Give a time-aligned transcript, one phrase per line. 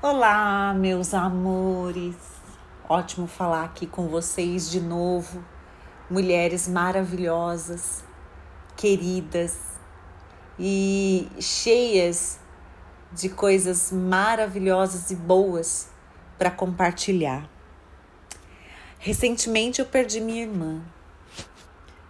[0.00, 2.14] Olá, meus amores.
[2.88, 5.44] Ótimo falar aqui com vocês de novo.
[6.08, 8.04] Mulheres maravilhosas,
[8.76, 9.58] queridas
[10.56, 12.38] e cheias
[13.10, 15.90] de coisas maravilhosas e boas
[16.38, 17.50] para compartilhar.
[19.00, 20.80] Recentemente eu perdi minha irmã.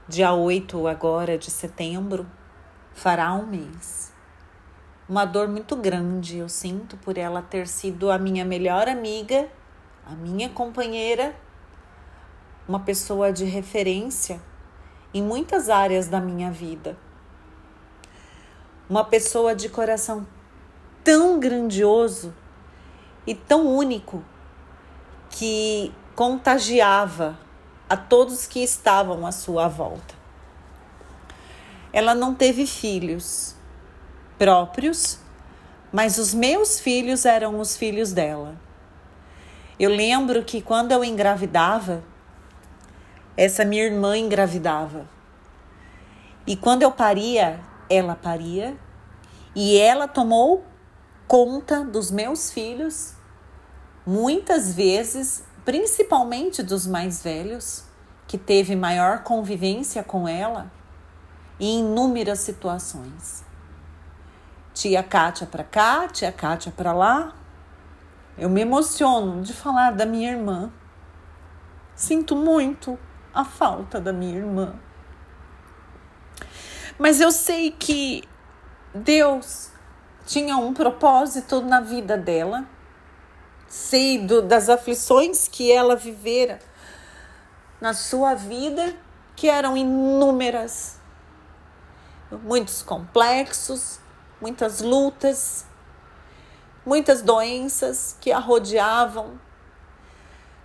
[0.06, 2.26] Dia 8 agora de setembro
[2.92, 4.12] fará um mês
[5.08, 9.48] uma dor muito grande eu sinto por ela ter sido a minha melhor amiga,
[10.04, 11.34] a minha companheira,
[12.68, 14.38] uma pessoa de referência
[15.14, 16.96] em muitas áreas da minha vida.
[18.88, 20.26] Uma pessoa de coração
[21.02, 22.34] tão grandioso
[23.26, 24.22] e tão único
[25.30, 27.38] que contagiava
[27.88, 30.14] a todos que estavam à sua volta.
[31.92, 33.57] Ela não teve filhos,
[34.38, 35.18] próprios,
[35.92, 38.56] mas os meus filhos eram os filhos dela.
[39.78, 42.02] Eu lembro que quando eu engravidava,
[43.36, 45.08] essa minha irmã engravidava.
[46.46, 48.76] E quando eu paria, ela paria.
[49.54, 50.64] E ela tomou
[51.26, 53.14] conta dos meus filhos,
[54.06, 57.84] muitas vezes, principalmente dos mais velhos,
[58.26, 60.70] que teve maior convivência com ela,
[61.60, 63.47] em inúmeras situações.
[64.78, 67.34] Tia Kátia para cá, tia Kátia para lá.
[68.38, 70.72] Eu me emociono de falar da minha irmã.
[71.96, 72.96] Sinto muito
[73.34, 74.78] a falta da minha irmã.
[76.96, 78.22] Mas eu sei que
[78.94, 79.72] Deus
[80.24, 82.64] tinha um propósito na vida dela.
[83.66, 86.60] Sei do, das aflições que ela vivera
[87.80, 88.94] na sua vida,
[89.34, 91.00] que eram inúmeras,
[92.30, 93.98] muitos complexos,
[94.40, 95.66] muitas lutas,
[96.84, 99.38] muitas doenças que a rodeavam,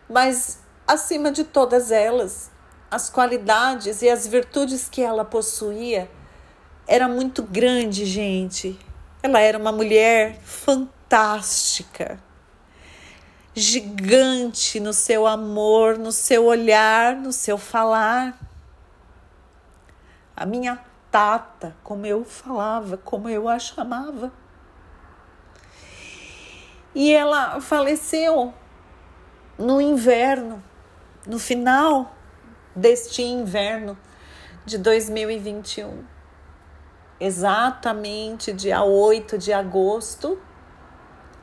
[0.10, 2.52] mas acima de todas elas,
[2.90, 6.09] as qualidades e as virtudes que ela possuía
[6.88, 8.80] era muito grande, gente.
[9.22, 12.20] Ela era uma mulher fantástica,
[13.56, 18.38] gigante no seu amor, no seu olhar, no seu falar.
[20.36, 20.80] A minha
[21.13, 24.31] Tata, como eu falava, como eu a chamava.
[26.96, 28.51] E ela faleceu
[29.56, 30.63] no inverno,
[31.28, 32.16] no final
[32.75, 33.96] deste inverno
[34.66, 36.03] de 2021.
[37.19, 40.41] Exatamente dia 8 de agosto,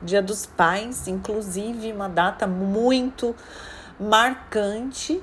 [0.02, 3.36] Dia dos Pais, inclusive uma data muito
[4.00, 5.22] marcante.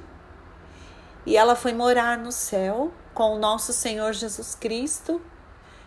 [1.26, 5.20] E ela foi morar no céu com o nosso Senhor Jesus Cristo,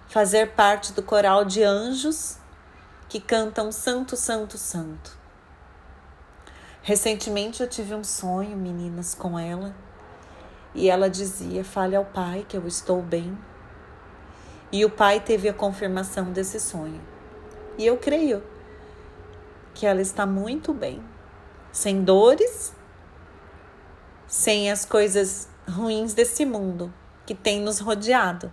[0.09, 2.37] fazer parte do coral de anjos
[3.09, 5.17] que cantam Santo, Santo, Santo.
[6.83, 9.73] Recentemente eu tive um sonho, meninas, com ela,
[10.75, 13.39] e ela dizia: Fale ao Pai que eu estou bem.
[14.73, 17.01] E o Pai teve a confirmação desse sonho.
[17.79, 18.43] E eu creio
[19.73, 21.01] que ela está muito bem,
[21.71, 22.75] sem dores,
[24.27, 26.93] sem as coisas ruins desse mundo,
[27.31, 28.53] que tem nos rodeado.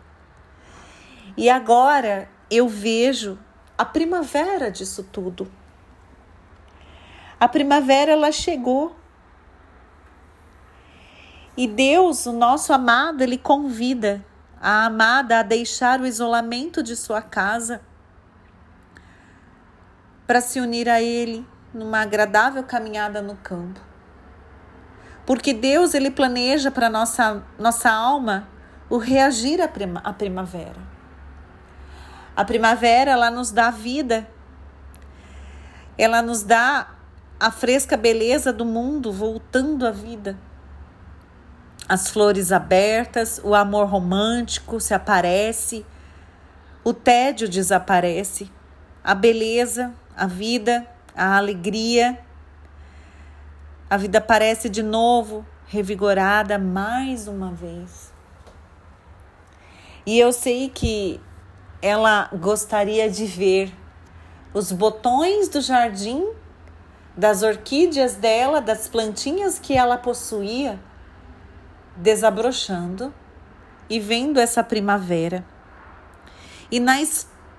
[1.36, 3.40] E agora eu vejo
[3.76, 5.52] a primavera disso tudo.
[7.40, 8.96] A primavera ela chegou.
[11.58, 14.24] E Deus, o nosso amado, ele convida
[14.62, 17.82] a amada a deixar o isolamento de sua casa
[20.28, 23.82] para se unir a ele numa agradável caminhada no campo.
[25.26, 28.56] Porque Deus ele planeja para nossa nossa alma
[28.90, 30.82] o reagir à, prima, à primavera.
[32.36, 34.28] A primavera, ela nos dá vida,
[35.98, 36.92] ela nos dá
[37.40, 40.38] a fresca beleza do mundo voltando à vida.
[41.90, 45.86] As flores abertas, o amor romântico se aparece,
[46.84, 48.52] o tédio desaparece,
[49.04, 52.20] a beleza, a vida, a alegria.
[53.90, 58.07] A vida aparece de novo, revigorada mais uma vez.
[60.08, 61.20] E eu sei que
[61.82, 63.76] ela gostaria de ver
[64.54, 66.26] os botões do jardim,
[67.18, 70.80] das orquídeas dela, das plantinhas que ela possuía,
[71.98, 73.14] desabrochando
[73.90, 75.46] e vendo essa primavera.
[76.72, 76.94] E na,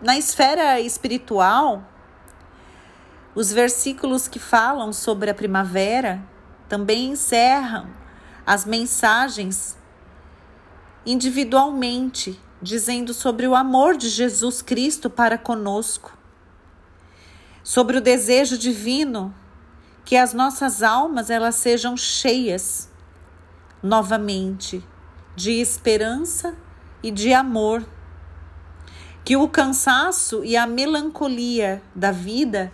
[0.00, 1.83] na esfera espiritual,
[3.35, 6.19] os versículos que falam sobre a primavera
[6.67, 7.87] também encerram
[8.47, 9.77] as mensagens
[11.08, 16.12] individualmente, dizendo sobre o amor de Jesus Cristo para conosco,
[17.64, 19.34] sobre o desejo divino
[20.05, 22.90] que as nossas almas elas sejam cheias
[23.82, 24.84] novamente
[25.34, 26.55] de esperança
[27.02, 27.87] e de amor.
[29.25, 32.70] Que o cansaço e a melancolia da vida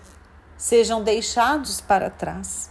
[0.56, 2.70] sejam deixados para trás.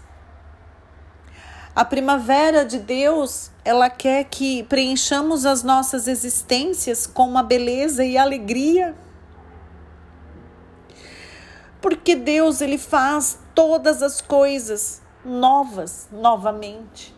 [1.75, 8.17] A primavera de Deus, ela quer que preenchamos as nossas existências com uma beleza e
[8.17, 8.95] alegria.
[11.81, 17.15] Porque Deus ele faz todas as coisas novas novamente.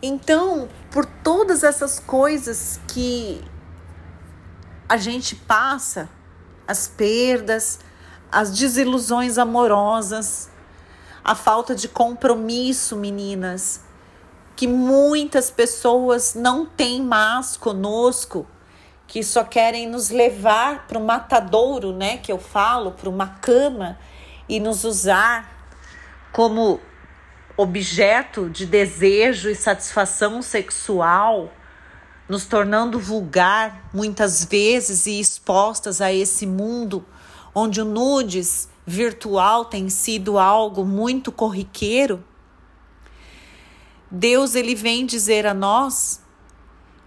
[0.00, 3.42] Então, por todas essas coisas que
[4.88, 6.08] a gente passa,
[6.66, 7.80] as perdas,
[8.30, 10.48] as desilusões amorosas,
[11.24, 13.82] a falta de compromisso, meninas,
[14.58, 18.44] que muitas pessoas não têm mais conosco,
[19.06, 23.96] que só querem nos levar para o matadouro, né, que eu falo, para uma cama
[24.48, 25.48] e nos usar
[26.32, 26.80] como
[27.56, 31.52] objeto de desejo e satisfação sexual,
[32.28, 37.06] nos tornando vulgar muitas vezes e expostas a esse mundo
[37.54, 42.24] onde o nudes virtual tem sido algo muito corriqueiro.
[44.10, 46.22] Deus ele vem dizer a nós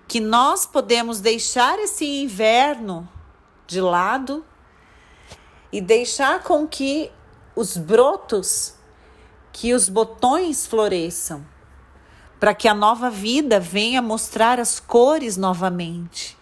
[0.08, 3.08] que nós podemos deixar esse inverno
[3.66, 4.46] de lado
[5.72, 7.12] e deixar com que
[7.56, 8.76] os brotos
[9.54, 11.46] que os botões floresçam,
[12.40, 16.38] para que a nova vida venha mostrar as cores novamente.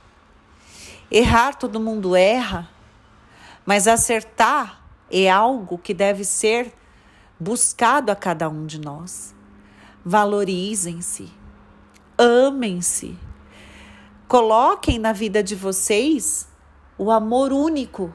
[1.12, 2.70] Errar todo mundo erra,
[3.66, 6.74] mas acertar é algo que deve ser
[7.40, 9.34] buscado a cada um de nós.
[10.12, 11.30] Valorizem-se,
[12.18, 13.16] amem-se,
[14.28, 16.48] coloquem na vida de vocês
[16.98, 18.12] o amor único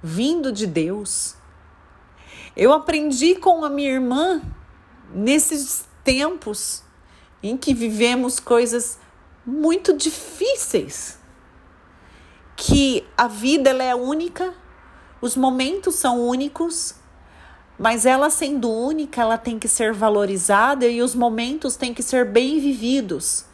[0.00, 1.34] vindo de Deus.
[2.56, 4.40] Eu aprendi com a minha irmã
[5.12, 6.84] nesses tempos
[7.42, 8.96] em que vivemos coisas
[9.44, 11.18] muito difíceis,
[12.54, 14.54] que a vida ela é única,
[15.20, 16.94] os momentos são únicos,
[17.78, 22.24] mas ela sendo única, ela tem que ser valorizada e os momentos têm que ser
[22.24, 23.44] bem vividos.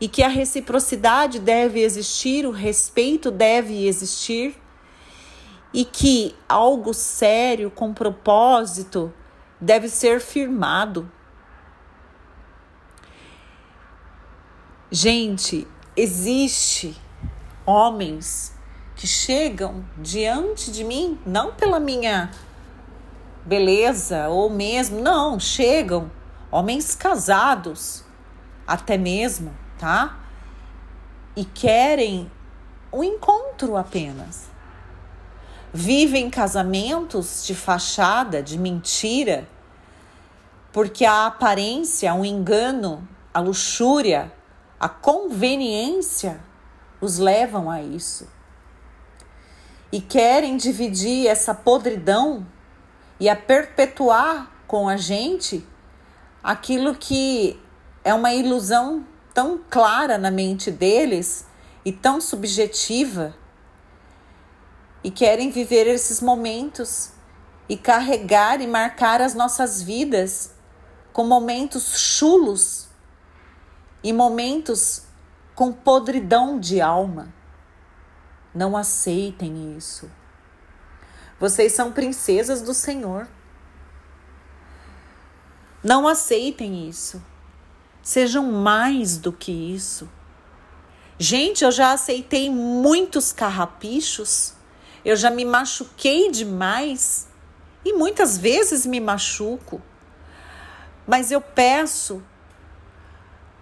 [0.00, 4.56] E que a reciprocidade deve existir, o respeito deve existir
[5.74, 9.12] e que algo sério, com propósito,
[9.60, 11.10] deve ser firmado.
[14.90, 16.96] Gente, existe
[17.66, 18.54] homens
[18.96, 22.30] que chegam diante de mim, não pela minha
[23.44, 26.10] beleza ou mesmo, não, chegam
[26.50, 28.04] homens casados,
[28.66, 30.18] até mesmo, tá?
[31.36, 32.30] E querem
[32.92, 34.50] um encontro apenas
[35.72, 39.48] vivem casamentos de fachada, de mentira,
[40.72, 44.32] porque a aparência, o engano, a luxúria,
[44.78, 46.40] a conveniência
[47.00, 48.28] os levam a isso.
[49.92, 52.46] E querem dividir essa podridão
[53.20, 55.64] e a perpetuar com a gente
[56.42, 57.60] aquilo que
[58.02, 61.46] é uma ilusão tão clara na mente deles
[61.84, 63.34] e tão subjetiva
[65.04, 67.10] e querem viver esses momentos
[67.68, 70.54] e carregar e marcar as nossas vidas
[71.12, 72.88] com momentos chulos
[74.02, 75.02] e momentos
[75.54, 77.32] com podridão de alma.
[78.54, 80.10] Não aceitem isso.
[81.40, 83.26] Vocês são princesas do Senhor.
[85.82, 87.20] Não aceitem isso.
[88.02, 90.08] Sejam mais do que isso.
[91.18, 94.54] Gente, eu já aceitei muitos carrapichos
[95.04, 97.26] eu já me machuquei demais
[97.84, 99.80] e muitas vezes me machuco.
[101.06, 102.22] Mas eu peço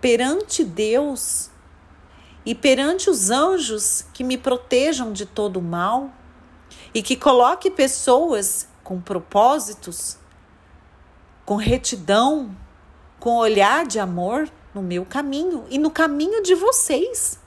[0.01, 1.51] perante Deus
[2.45, 6.13] e perante os anjos que me protejam de todo mal
[6.95, 10.17] e que coloque pessoas com propósitos,
[11.45, 12.57] com retidão,
[13.21, 17.39] com olhar de amor no meu caminho e no caminho de vocês.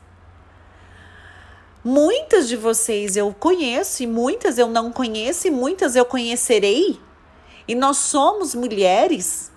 [1.83, 6.99] Muitas de vocês eu conheço e muitas eu não conheço e muitas eu conhecerei.
[7.67, 9.51] E nós somos mulheres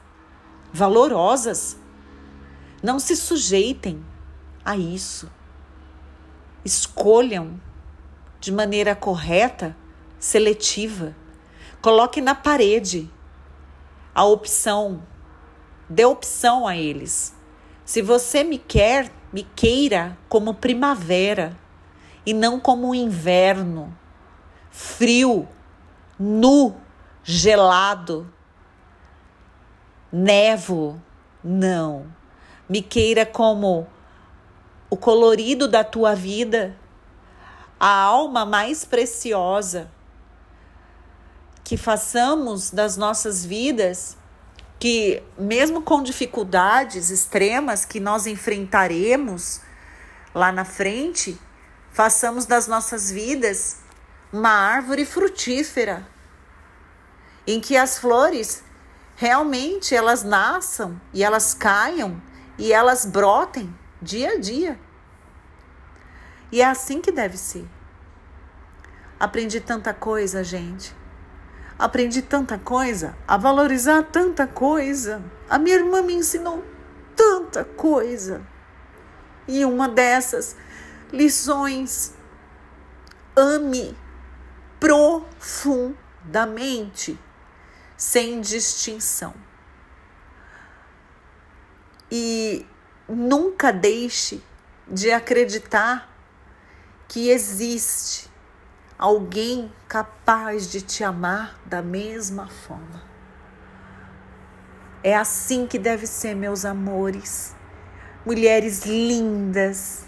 [0.73, 1.77] valorosas.
[2.83, 4.05] Não se sujeitem
[4.65, 5.31] a isso.
[6.65, 7.61] Escolham
[8.45, 9.75] de maneira correta,
[10.19, 11.17] seletiva.
[11.81, 13.11] Coloque na parede
[14.15, 15.03] a opção.
[15.89, 17.35] Dê opção a eles.
[17.87, 21.57] Se você me quer, me queira como primavera
[22.27, 23.97] e não como inverno
[24.71, 25.49] frio,
[26.19, 26.77] nu,
[27.23, 28.31] gelado,
[30.13, 31.01] nevo.
[31.43, 32.13] Não.
[32.69, 33.87] Me queira como
[34.91, 36.77] o colorido da tua vida,
[37.87, 39.91] a alma mais preciosa.
[41.63, 44.17] Que façamos das nossas vidas
[44.81, 49.61] que, mesmo com dificuldades extremas que nós enfrentaremos
[50.35, 51.39] lá na frente,
[51.93, 53.81] façamos das nossas vidas
[54.33, 56.09] uma árvore frutífera,
[57.47, 58.65] em que as flores
[59.15, 62.19] realmente elas nasçam e elas caiam
[62.57, 64.81] e elas brotem dia a dia.
[66.51, 67.74] E é assim que deve ser.
[69.25, 70.95] Aprendi tanta coisa, gente.
[71.79, 75.25] Aprendi tanta coisa, a valorizar tanta coisa.
[75.49, 76.63] A minha irmã me ensinou
[77.17, 78.43] tanta coisa.
[79.49, 80.55] E uma dessas
[81.11, 82.13] lições,
[83.35, 83.97] ame
[84.79, 87.19] profundamente,
[87.97, 89.33] sem distinção.
[92.13, 92.67] E
[93.09, 94.45] nunca deixe
[94.87, 96.15] de acreditar
[97.09, 98.34] que existe
[98.99, 103.03] alguém capaz de te amar da mesma forma.
[105.03, 107.55] É assim que deve ser, meus amores.
[108.25, 110.05] Mulheres lindas,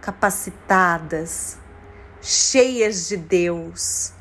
[0.00, 1.58] capacitadas,
[2.20, 4.12] cheias de Deus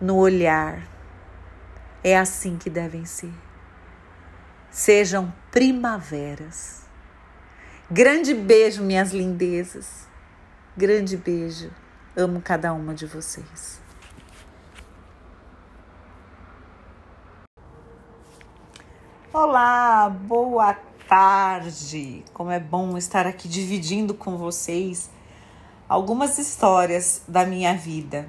[0.00, 0.88] no olhar.
[2.02, 3.34] É assim que devem ser.
[4.70, 6.80] Sejam primaveras.
[7.90, 10.08] Grande beijo, minhas lindezas.
[10.74, 11.70] Grande beijo.
[12.20, 13.80] Amo cada uma de vocês.
[19.32, 20.74] Olá, boa
[21.08, 22.22] tarde.
[22.34, 25.10] Como é bom estar aqui dividindo com vocês
[25.88, 28.28] algumas histórias da minha vida.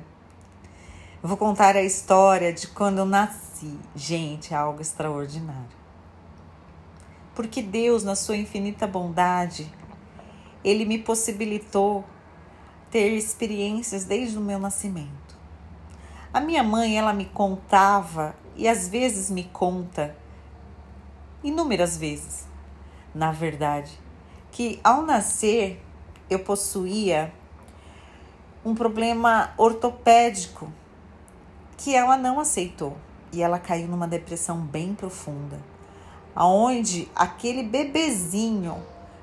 [1.21, 3.77] Eu vou contar a história de quando eu nasci.
[3.93, 5.77] Gente, é algo extraordinário.
[7.35, 9.69] Porque Deus, na sua infinita bondade,
[10.63, 12.05] ele me possibilitou
[12.91, 15.09] ter experiências desde o meu nascimento.
[16.33, 20.15] A minha mãe, ela me contava e às vezes me conta,
[21.43, 22.45] inúmeras vezes,
[23.15, 23.97] na verdade,
[24.51, 25.81] que ao nascer
[26.29, 27.33] eu possuía
[28.63, 30.71] um problema ortopédico
[31.77, 32.95] que ela não aceitou
[33.31, 35.59] e ela caiu numa depressão bem profunda,
[36.35, 38.77] aonde aquele bebezinho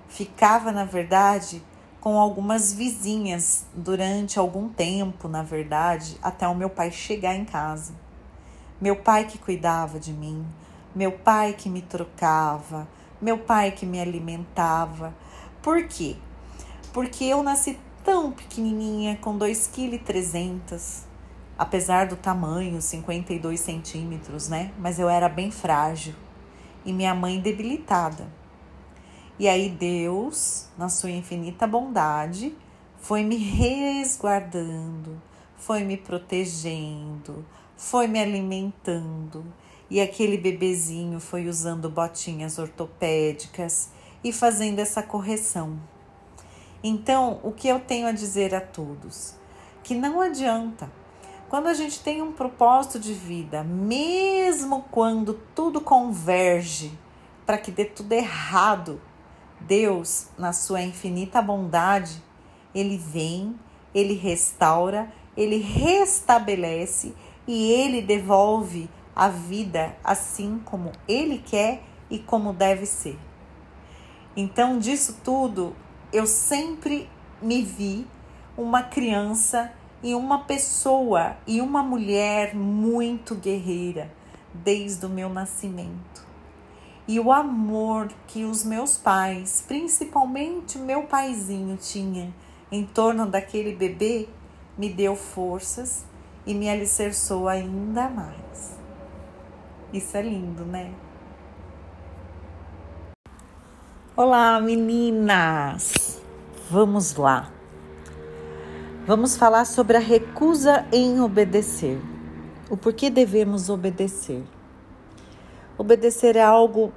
[0.08, 1.62] ficava, na verdade,
[2.00, 7.92] com algumas vizinhas durante algum tempo, na verdade, até o meu pai chegar em casa.
[8.80, 10.46] Meu pai que cuidava de mim,
[10.94, 12.86] meu pai que me trocava,
[13.20, 15.12] meu pai que me alimentava.
[15.60, 16.16] Por quê?
[16.92, 21.04] Porque eu nasci tão pequenininha, com 2,3 kg,
[21.58, 24.72] apesar do tamanho, 52 centímetros, né?
[24.78, 26.14] Mas eu era bem frágil
[26.84, 28.37] e minha mãe debilitada.
[29.38, 32.56] E aí Deus, na sua infinita bondade,
[32.98, 35.22] foi me resguardando,
[35.56, 39.44] foi me protegendo, foi me alimentando.
[39.88, 43.90] E aquele bebezinho foi usando botinhas ortopédicas
[44.24, 45.78] e fazendo essa correção.
[46.82, 49.34] Então, o que eu tenho a dizer a todos?
[49.82, 50.90] Que não adianta.
[51.48, 56.92] Quando a gente tem um propósito de vida, mesmo quando tudo converge
[57.46, 59.00] para que dê tudo errado,
[59.60, 62.22] Deus, na sua infinita bondade,
[62.74, 63.58] ele vem,
[63.94, 67.14] ele restaura, ele restabelece
[67.46, 73.18] e ele devolve a vida assim como ele quer e como deve ser.
[74.36, 75.74] Então, disso tudo,
[76.12, 77.10] eu sempre
[77.42, 78.06] me vi
[78.56, 79.72] uma criança
[80.02, 84.10] e uma pessoa e uma mulher muito guerreira
[84.54, 86.27] desde o meu nascimento
[87.08, 92.30] e o amor que os meus pais, principalmente meu paizinho, tinha
[92.70, 94.28] em torno daquele bebê,
[94.76, 96.04] me deu forças
[96.44, 98.78] e me alicerçou ainda mais.
[99.90, 100.92] Isso é lindo, né?
[104.14, 106.20] Olá, meninas!
[106.70, 107.50] Vamos lá.
[109.06, 111.98] Vamos falar sobre a recusa em obedecer.
[112.68, 114.44] O porquê devemos obedecer.
[115.78, 116.92] Obedecer é algo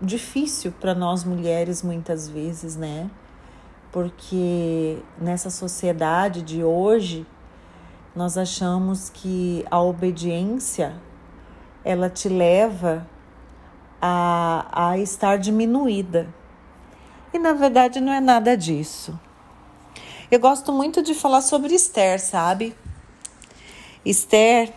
[0.00, 3.10] difícil para nós mulheres muitas vezes, né?
[3.90, 7.26] Porque nessa sociedade de hoje,
[8.14, 10.94] nós achamos que a obediência
[11.84, 13.06] ela te leva
[14.00, 16.28] a, a estar diminuída.
[17.32, 19.18] E na verdade não é nada disso.
[20.30, 22.76] Eu gosto muito de falar sobre Esther, sabe?
[24.04, 24.72] Esther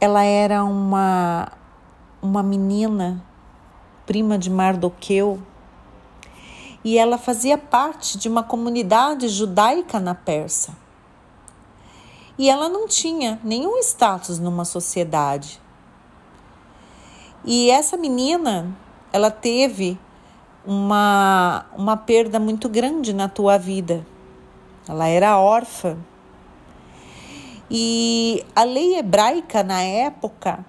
[0.00, 1.50] ela era uma,
[2.22, 3.24] uma menina,
[4.08, 5.38] prima de Mardoqueu,
[6.82, 10.72] e ela fazia parte de uma comunidade judaica na Pérsia.
[12.38, 15.60] E ela não tinha nenhum status numa sociedade.
[17.44, 18.74] E essa menina,
[19.12, 19.98] ela teve
[20.64, 24.06] uma, uma perda muito grande na tua vida.
[24.88, 25.98] Ela era órfã.
[27.70, 30.64] E a lei hebraica na época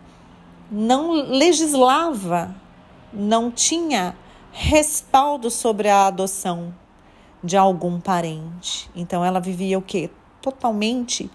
[0.70, 2.54] não legislava,
[3.14, 4.16] não tinha
[4.52, 6.74] respaldo sobre a adoção
[7.44, 8.90] de algum parente.
[8.96, 10.10] Então ela vivia o que?
[10.42, 11.30] Totalmente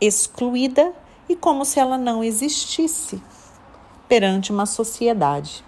[0.00, 0.92] excluída
[1.28, 3.22] e como se ela não existisse
[4.08, 5.64] perante uma sociedade.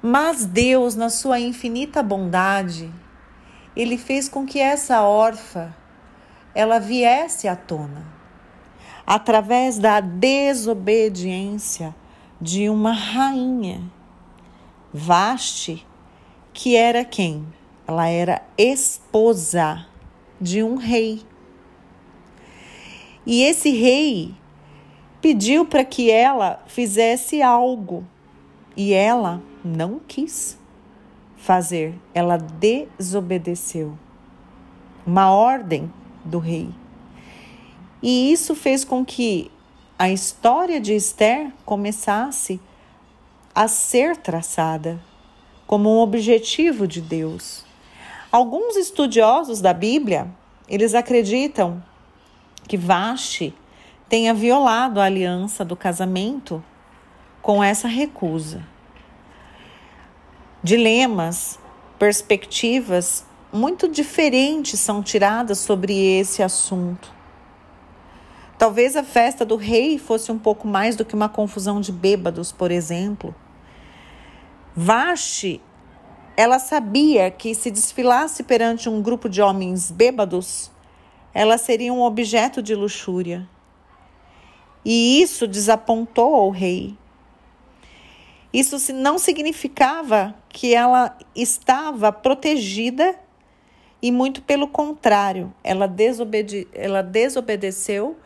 [0.00, 2.92] Mas Deus, na sua infinita bondade,
[3.74, 5.74] ele fez com que essa órfã
[6.54, 8.06] ela viesse à tona
[9.06, 11.94] através da desobediência
[12.40, 13.82] de uma rainha.
[14.92, 15.86] Vaste,
[16.52, 17.46] que era quem?
[17.86, 19.86] Ela era esposa
[20.40, 21.22] de um rei.
[23.24, 24.34] E esse rei
[25.20, 28.04] pediu para que ela fizesse algo
[28.76, 30.58] e ela não quis
[31.36, 33.96] fazer, ela desobedeceu
[35.06, 35.92] uma ordem
[36.24, 36.68] do rei.
[38.02, 39.50] E isso fez com que
[39.98, 42.60] a história de Esther começasse
[43.54, 45.00] a ser traçada
[45.66, 47.64] como um objetivo de Deus.
[48.30, 50.28] Alguns estudiosos da Bíblia,
[50.68, 51.82] eles acreditam
[52.68, 53.54] que Vaste
[54.06, 56.62] tenha violado a aliança do casamento
[57.40, 58.62] com essa recusa.
[60.62, 61.58] Dilemas,
[61.98, 67.15] perspectivas muito diferentes são tiradas sobre esse assunto.
[68.58, 72.52] Talvez a festa do rei fosse um pouco mais do que uma confusão de bêbados,
[72.52, 73.34] por exemplo.
[74.74, 75.60] Vaste,
[76.36, 80.70] ela sabia que se desfilasse perante um grupo de homens bêbados,
[81.34, 83.46] ela seria um objeto de luxúria.
[84.82, 86.96] E isso desapontou ao rei.
[88.52, 93.18] Isso não significava que ela estava protegida
[94.00, 98.16] e muito pelo contrário, ela, desobede ela desobedeceu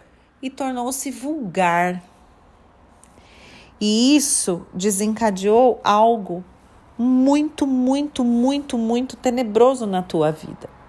[0.43, 2.03] e tornou-se vulgar.
[3.81, 6.45] E isso desencadeou algo
[6.99, 10.81] muito, muito, muito, muito tenebroso na tua vida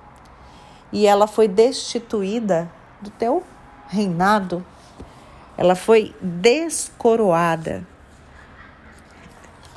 [0.92, 3.44] e ela foi destituída do teu
[3.88, 4.66] reinado.
[5.58, 7.88] Ela foi descoroada.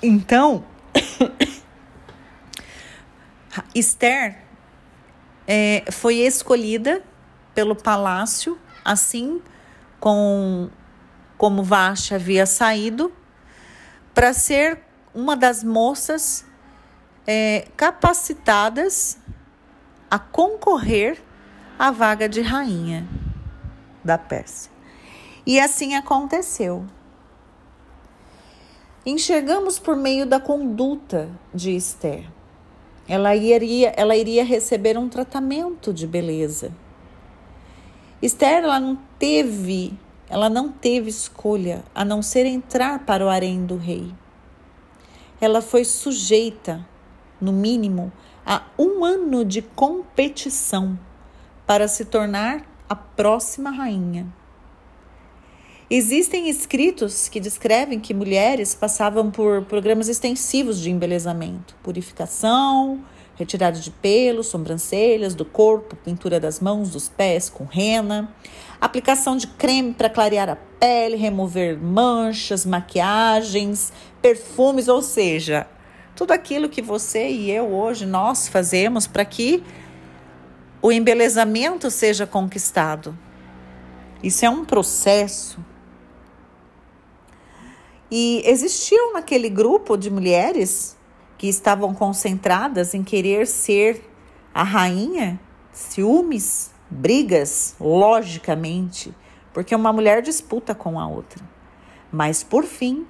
[0.02, 0.64] Então,
[3.74, 4.38] Esther
[5.46, 7.02] é, foi escolhida
[7.54, 9.40] pelo palácio, assim
[10.04, 10.68] com,
[11.38, 13.10] como Vashti havia saído,
[14.12, 14.82] para ser
[15.14, 16.44] uma das moças
[17.26, 19.16] é, capacitadas
[20.10, 21.22] a concorrer
[21.78, 23.08] à vaga de rainha
[24.04, 24.70] da Pérsia.
[25.46, 26.84] E assim aconteceu.
[29.06, 32.30] Enxergamos por meio da conduta de Esther.
[33.08, 36.70] Ela iria, ela iria receber um tratamento de beleza.
[38.20, 43.64] Esther ela não teve, ela não teve escolha a não ser entrar para o harém
[43.64, 44.12] do rei.
[45.40, 46.86] Ela foi sujeita,
[47.40, 48.12] no mínimo,
[48.44, 50.98] a um ano de competição
[51.66, 54.26] para se tornar a próxima rainha.
[55.88, 63.02] Existem escritos que descrevem que mulheres passavam por programas extensivos de embelezamento, purificação,
[63.36, 68.32] retirada de pelos, sobrancelhas, do corpo, pintura das mãos, dos pés com rena,
[68.80, 73.92] aplicação de creme para clarear a pele, remover manchas, maquiagens,
[74.22, 75.66] perfumes, ou seja,
[76.14, 79.62] tudo aquilo que você e eu hoje nós fazemos para que
[80.80, 83.18] o embelezamento seja conquistado.
[84.22, 85.58] Isso é um processo.
[88.10, 90.96] E existiu naquele grupo de mulheres
[91.44, 94.02] que estavam concentradas em querer ser
[94.54, 95.38] a rainha,
[95.70, 99.14] ciúmes, brigas, logicamente,
[99.52, 101.44] porque uma mulher disputa com a outra.
[102.10, 103.06] Mas por fim,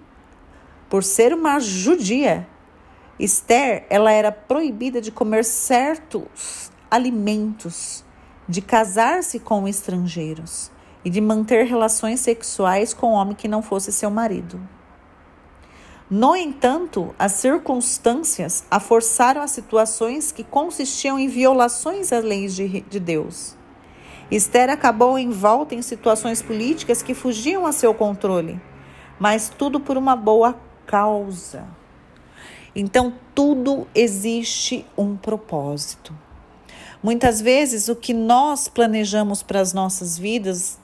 [0.90, 2.44] por ser uma judia,
[3.20, 8.04] Esther, ela era proibida de comer certos alimentos,
[8.48, 10.72] de casar-se com estrangeiros
[11.04, 14.60] e de manter relações sexuais com homem que não fosse seu marido.
[16.10, 22.82] No entanto, as circunstâncias a forçaram a situações que consistiam em violações às leis de,
[22.82, 23.56] de Deus.
[24.30, 28.60] Esther acabou envolta em situações políticas que fugiam a seu controle,
[29.18, 31.64] mas tudo por uma boa causa.
[32.76, 36.14] Então, tudo existe um propósito.
[37.02, 40.78] Muitas vezes, o que nós planejamos para as nossas vidas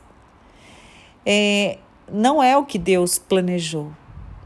[1.27, 1.79] é,
[2.11, 3.93] não é o que Deus planejou,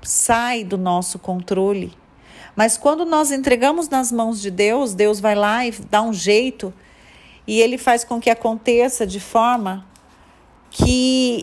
[0.04, 1.92] sai do nosso controle.
[2.54, 6.72] Mas quando nós entregamos nas mãos de Deus, Deus vai lá e dá um jeito
[7.46, 9.86] e ele faz com que aconteça de forma
[10.70, 11.42] que,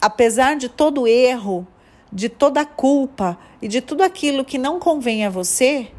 [0.00, 1.66] apesar de todo erro,
[2.12, 5.90] de toda culpa e de tudo aquilo que não convém a você,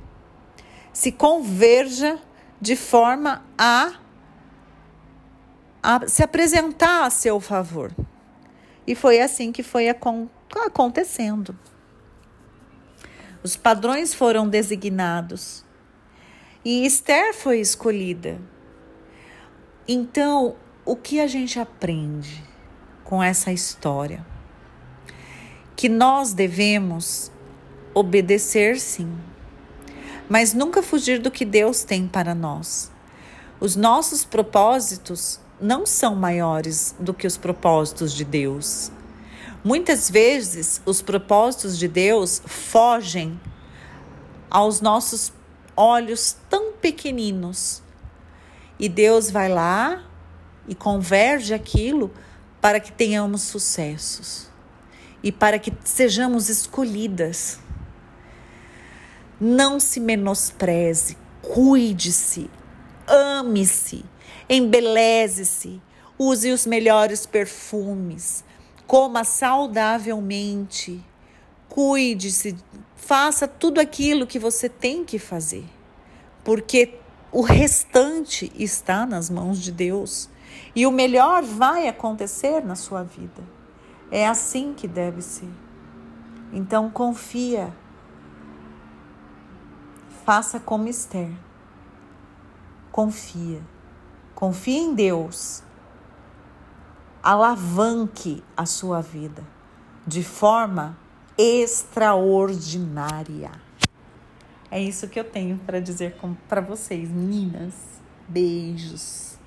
[0.93, 2.19] se converja
[2.59, 3.93] de forma a,
[5.83, 7.93] a se apresentar a seu favor.
[8.85, 9.89] E foi assim que foi
[10.65, 11.57] acontecendo.
[13.47, 15.63] Os padrões foram designados
[16.65, 18.41] e Esther foi escolhida.
[19.87, 22.43] Então, o que a gente aprende
[23.05, 24.25] com essa história?
[25.77, 27.31] Que nós devemos
[27.93, 29.17] obedecer, sim,
[30.27, 32.91] mas nunca fugir do que Deus tem para nós.
[33.61, 38.91] Os nossos propósitos não são maiores do que os propósitos de Deus.
[39.67, 43.37] Muitas vezes, os propósitos de Deus fogem
[44.49, 45.33] aos nossos
[45.75, 47.83] olhos tão pequeninos.
[48.79, 50.05] E Deus vai lá
[50.69, 52.13] e converge aquilo
[52.61, 54.49] para que tenhamos sucessos
[55.21, 57.59] e para que sejamos escolhidas.
[59.37, 62.49] Não se menospreze, cuide-se,
[63.05, 64.05] ame-se,
[64.47, 65.81] embeleze-se,
[66.17, 68.46] use os melhores perfumes,
[68.87, 71.03] coma saudavelmente,
[71.67, 72.55] cuide-se,
[72.95, 75.65] faça tudo aquilo que você tem que fazer,
[76.43, 76.97] porque
[77.31, 80.29] o restante está nas mãos de Deus
[80.73, 83.43] e o melhor vai acontecer na sua vida.
[84.09, 85.49] É assim que deve ser.
[86.53, 87.73] Então confia.
[90.25, 91.31] Faça como Esther.
[92.91, 93.61] Confia.
[94.33, 95.63] Confie em Deus.
[97.29, 99.43] Alavanque a sua vida
[100.07, 100.97] de forma
[101.37, 103.51] extraordinária.
[104.71, 106.15] É isso que eu tenho para dizer
[106.47, 107.73] para vocês, meninas.
[108.29, 109.37] Beijos.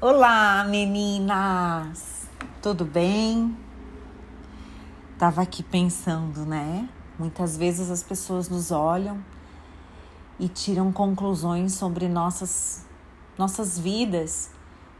[0.00, 2.28] Olá, meninas.
[2.62, 3.58] Tudo bem?
[5.18, 6.88] Tava aqui pensando, né?
[7.18, 9.20] Muitas vezes as pessoas nos olham
[10.38, 12.86] e tiram conclusões sobre nossas,
[13.36, 14.50] nossas vidas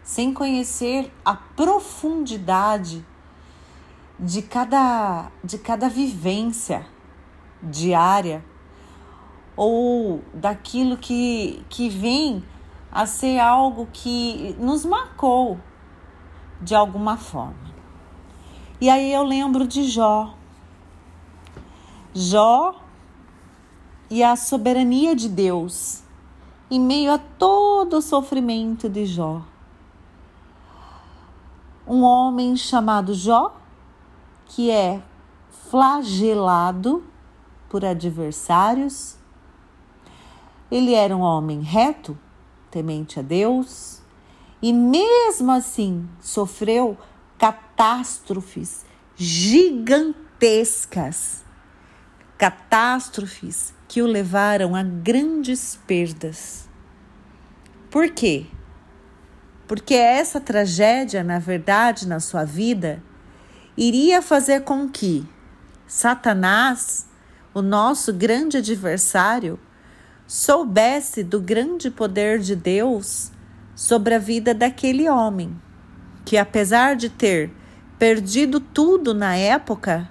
[0.03, 3.05] sem conhecer a profundidade
[4.19, 6.87] de cada, de cada vivência
[7.63, 8.45] diária
[9.55, 12.43] ou daquilo que, que vem
[12.91, 15.59] a ser algo que nos marcou
[16.61, 17.69] de alguma forma.
[18.81, 20.35] E aí eu lembro de Jó.
[22.15, 22.88] Jó
[24.11, 26.03] e a soberania de Deus
[26.71, 29.43] em meio a todo o sofrimento de Jó.
[31.87, 33.55] Um homem chamado Jó,
[34.47, 35.03] que é
[35.71, 37.05] flagelado
[37.69, 39.17] por adversários.
[40.71, 42.17] Ele era um homem reto,
[42.71, 44.01] temente a Deus,
[44.61, 46.99] e mesmo assim sofreu
[47.39, 48.85] catástrofes
[49.17, 51.45] gigantescas
[52.37, 56.69] catástrofes que o levaram a grandes perdas.
[57.91, 58.47] Por quê?
[59.67, 63.03] Porque essa tragédia, na verdade, na sua vida,
[63.77, 65.27] iria fazer com que
[65.87, 67.09] Satanás,
[67.55, 69.59] o nosso grande adversário,
[70.27, 73.33] soubesse do grande poder de Deus
[73.75, 75.59] sobre a vida daquele homem,
[76.27, 77.51] que apesar de ter
[77.99, 80.11] perdido tudo na época,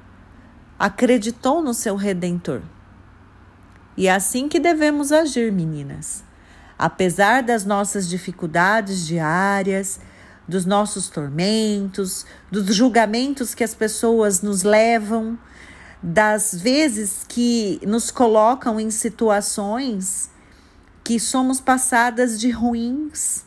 [0.80, 2.62] acreditou no seu redentor.
[3.98, 6.24] E é assim que devemos agir, meninas.
[6.78, 10.00] Apesar das nossas dificuldades diárias,
[10.48, 15.38] dos nossos tormentos, dos julgamentos que as pessoas nos levam,
[16.02, 20.30] das vezes que nos colocam em situações
[21.04, 23.44] que somos passadas de ruins,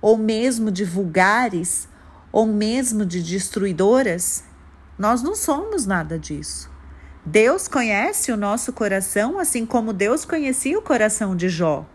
[0.00, 1.86] ou mesmo de vulgares,
[2.32, 4.44] ou mesmo de destruidoras,
[4.98, 6.69] nós não somos nada disso.
[7.30, 11.86] Deus conhece o nosso coração, assim como Deus conhecia o coração de Jó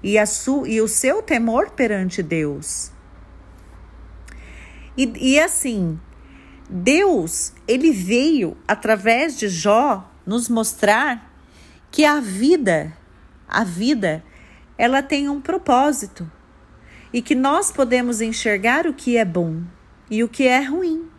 [0.00, 2.92] e, a su, e o seu temor perante Deus.
[4.96, 5.98] E, e assim,
[6.70, 11.28] Deus, ele veio através de Jó nos mostrar
[11.90, 12.96] que a vida,
[13.48, 14.22] a vida
[14.76, 16.30] ela tem um propósito
[17.12, 19.60] e que nós podemos enxergar o que é bom
[20.08, 21.10] e o que é ruim.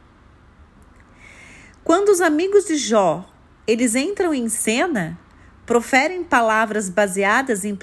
[1.83, 3.28] Quando os amigos de Jó,
[3.69, 5.19] eles entram em cena,
[5.63, 7.77] proferem palavras baseadas em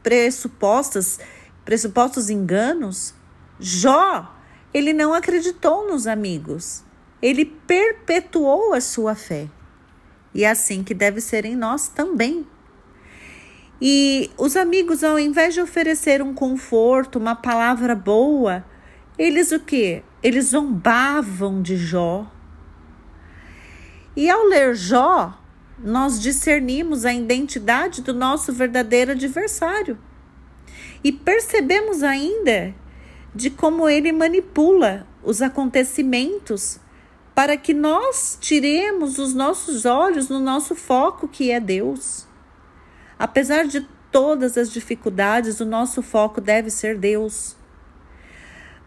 [0.00, 1.18] pressupostos,
[1.64, 3.12] pressupostos enganos,
[3.58, 4.36] Jó,
[4.72, 6.84] ele não acreditou nos amigos.
[7.20, 9.48] Ele perpetuou a sua fé.
[10.32, 12.46] E é assim que deve ser em nós também.
[13.80, 18.64] E os amigos, ao invés de oferecer um conforto, uma palavra boa,
[19.18, 20.04] eles o que?
[20.22, 22.31] Eles zombavam de Jó.
[24.14, 25.38] E ao ler Jó,
[25.78, 29.98] nós discernimos a identidade do nosso verdadeiro adversário.
[31.02, 32.74] E percebemos ainda
[33.34, 36.78] de como ele manipula os acontecimentos
[37.34, 42.26] para que nós tiremos os nossos olhos no nosso foco, que é Deus.
[43.18, 47.56] Apesar de todas as dificuldades, o nosso foco deve ser Deus.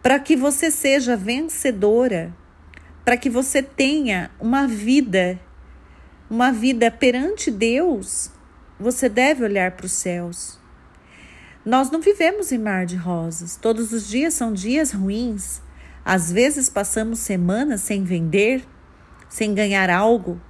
[0.00, 2.32] Para que você seja vencedora,
[3.06, 5.38] para que você tenha uma vida,
[6.28, 8.32] uma vida perante Deus,
[8.80, 10.58] você deve olhar para os céus.
[11.64, 13.54] Nós não vivemos em mar de rosas.
[13.54, 15.62] Todos os dias são dias ruins.
[16.04, 18.66] Às vezes passamos semanas sem vender,
[19.28, 20.40] sem ganhar algo,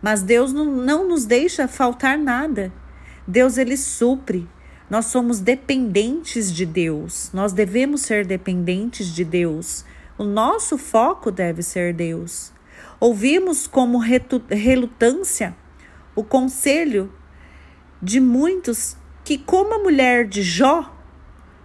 [0.00, 2.72] mas Deus não, não nos deixa faltar nada.
[3.28, 4.48] Deus ele supre.
[4.88, 7.28] Nós somos dependentes de Deus.
[7.34, 9.84] Nós devemos ser dependentes de Deus.
[10.18, 12.52] O nosso foco deve ser Deus.
[12.98, 15.54] Ouvimos como relutância
[16.14, 17.12] o conselho
[18.00, 20.96] de muitos que, como a mulher de Jó,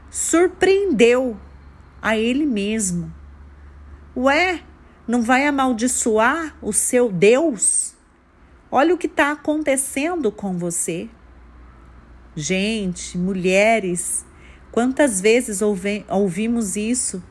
[0.09, 1.37] surpreendeu
[2.01, 3.13] a ele mesmo.
[4.15, 4.61] Ué,
[5.07, 7.95] não vai amaldiçoar o seu Deus?
[8.69, 11.09] Olha o que está acontecendo com você.
[12.35, 14.25] Gente, mulheres,
[14.71, 17.23] quantas vezes ouvi, ouvimos isso?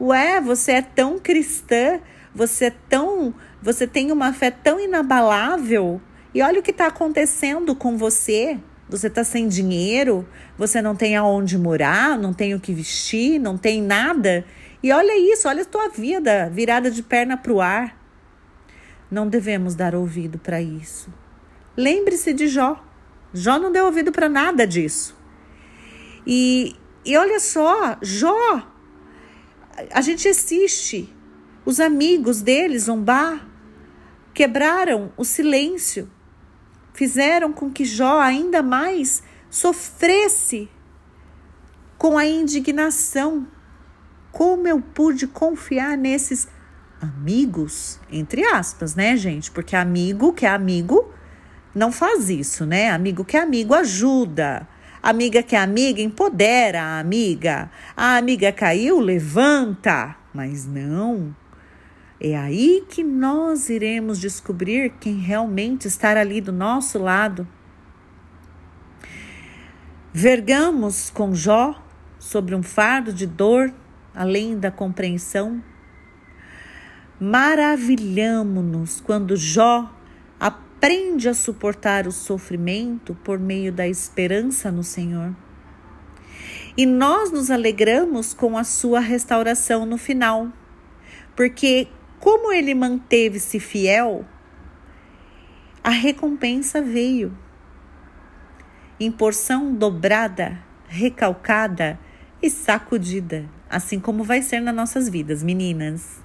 [0.00, 2.00] Ué, você é tão cristã,
[2.34, 6.00] você é tão, você tem uma fé tão inabalável,
[6.36, 8.60] e olha o que está acontecendo com você.
[8.90, 13.56] Você está sem dinheiro, você não tem aonde morar, não tem o que vestir, não
[13.56, 14.44] tem nada.
[14.82, 17.98] E olha isso, olha a tua vida virada de perna para o ar.
[19.10, 21.10] Não devemos dar ouvido para isso.
[21.74, 22.84] Lembre-se de Jó.
[23.32, 25.16] Jó não deu ouvido para nada disso.
[26.26, 28.62] E, e olha só, Jó,
[29.90, 31.12] a gente assiste
[31.64, 33.46] os amigos dele zombar,
[34.32, 36.10] quebraram o silêncio,
[36.94, 40.68] fizeram com que Jó ainda mais sofresse
[41.98, 43.46] com a indignação.
[44.30, 46.46] Como eu pude confiar nesses
[47.00, 49.50] amigos, entre aspas, né, gente?
[49.50, 51.12] Porque amigo que é amigo
[51.74, 52.90] não faz isso, né?
[52.90, 54.68] Amigo que é amigo ajuda.
[55.08, 57.70] Amiga que é amiga empodera a amiga.
[57.96, 60.16] A amiga caiu, levanta.
[60.34, 61.32] Mas não.
[62.20, 67.46] É aí que nós iremos descobrir quem realmente está ali do nosso lado.
[70.12, 71.80] Vergamos com Jó
[72.18, 73.72] sobre um fardo de dor
[74.12, 75.62] além da compreensão.
[77.20, 79.88] Maravilhamo-nos quando Jó
[80.86, 85.34] aprende a suportar o sofrimento por meio da esperança no Senhor.
[86.76, 90.46] E nós nos alegramos com a sua restauração no final,
[91.34, 91.88] porque,
[92.20, 94.24] como ele manteve-se fiel,
[95.82, 97.36] a recompensa veio
[99.00, 101.98] em porção dobrada, recalcada
[102.40, 106.24] e sacudida, assim como vai ser nas nossas vidas, meninas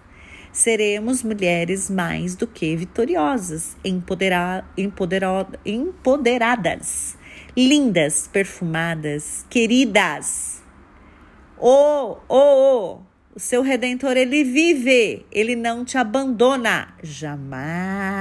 [0.52, 7.18] seremos mulheres mais do que vitoriosas, empodera empodera empoderadas,
[7.56, 10.62] lindas, perfumadas, queridas.
[11.58, 13.00] Oh, oh, oh!
[13.34, 18.12] O seu redentor, ele vive, ele não te abandona jamais.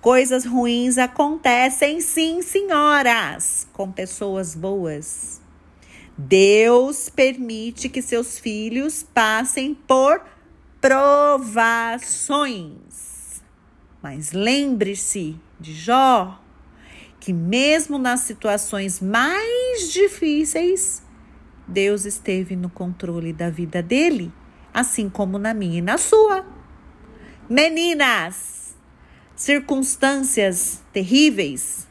[0.00, 5.43] Coisas ruins acontecem, sim, senhoras, com pessoas boas.
[6.16, 10.22] Deus permite que seus filhos passem por
[10.80, 12.22] provações.
[14.00, 16.40] Mas lembre-se de Jó,
[17.18, 21.02] que mesmo nas situações mais difíceis,
[21.66, 24.30] Deus esteve no controle da vida dele,
[24.72, 26.46] assim como na minha e na sua.
[27.48, 28.76] Meninas,
[29.34, 31.88] circunstâncias terríveis,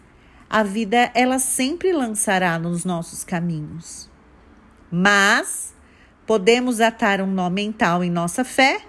[0.49, 4.12] a vida ela sempre lançará nos nossos caminhos.
[4.95, 5.73] Mas
[6.23, 8.79] podemos atar um nó mental em nossa fé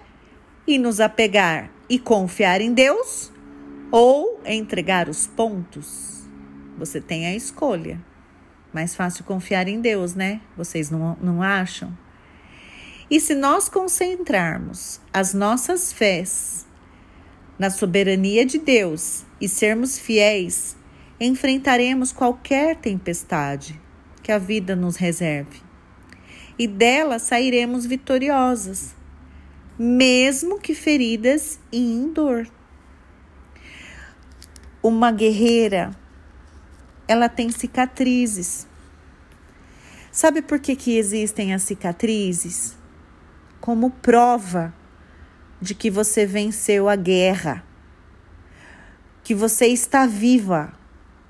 [0.67, 3.31] e nos apegar e confiar em Deus
[3.91, 6.23] ou entregar os pontos.
[6.77, 7.99] você tem a escolha.
[8.71, 10.41] Mais fácil confiar em Deus, né?
[10.55, 11.97] Vocês não, não acham?
[13.09, 16.67] E se nós concentrarmos as nossas fés
[17.57, 20.77] na soberania de Deus e sermos fiéis,
[21.19, 23.81] enfrentaremos qualquer tempestade
[24.21, 25.64] que a vida nos reserve.
[26.57, 28.95] E dela sairemos vitoriosas,
[29.77, 32.47] mesmo que feridas e em dor.
[34.81, 35.91] Uma guerreira,
[37.07, 38.67] ela tem cicatrizes.
[40.11, 42.77] Sabe por que, que existem as cicatrizes?
[43.59, 44.73] Como prova
[45.61, 47.65] de que você venceu a guerra,
[49.23, 50.71] que você está viva.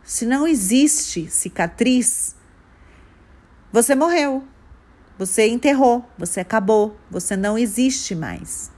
[0.03, 2.35] Se não existe cicatriz,
[3.71, 4.45] você morreu.
[5.17, 8.71] Você enterrou, você acabou, você não existe mais.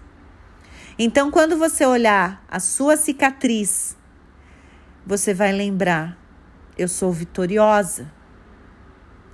[0.99, 3.97] Então, quando você olhar a sua cicatriz,
[5.05, 6.17] você vai lembrar:
[6.77, 8.11] eu sou vitoriosa.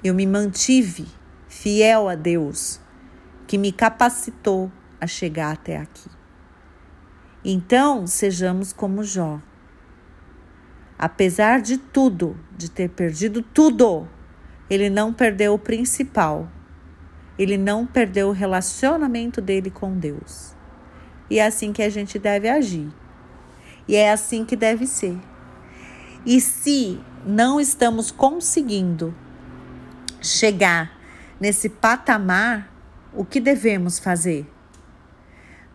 [0.03, 1.07] Eu me mantive
[1.47, 2.79] fiel a Deus,
[3.47, 6.09] que me capacitou a chegar até aqui.
[7.43, 9.41] Então, sejamos como Jó.
[10.97, 14.07] Apesar de tudo, de ter perdido tudo,
[14.69, 16.49] ele não perdeu o principal.
[17.37, 20.55] Ele não perdeu o relacionamento dele com Deus.
[21.29, 22.89] E é assim que a gente deve agir.
[23.87, 25.17] E é assim que deve ser.
[26.25, 29.13] E se não estamos conseguindo
[30.21, 30.97] chegar
[31.39, 32.71] nesse patamar,
[33.13, 34.49] o que devemos fazer?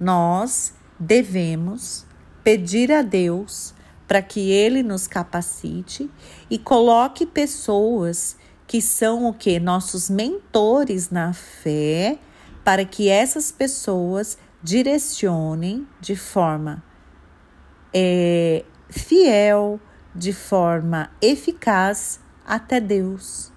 [0.01, 2.07] Nós devemos
[2.43, 3.75] pedir a Deus
[4.07, 6.11] para que Ele nos capacite
[6.49, 8.37] e coloque pessoas
[8.69, 9.59] que são o que?
[9.59, 12.19] Nossos mentores na fé,
[12.63, 16.85] para que essas pessoas direcionem de forma
[17.95, 19.81] é, fiel,
[20.15, 23.51] de forma eficaz até Deus.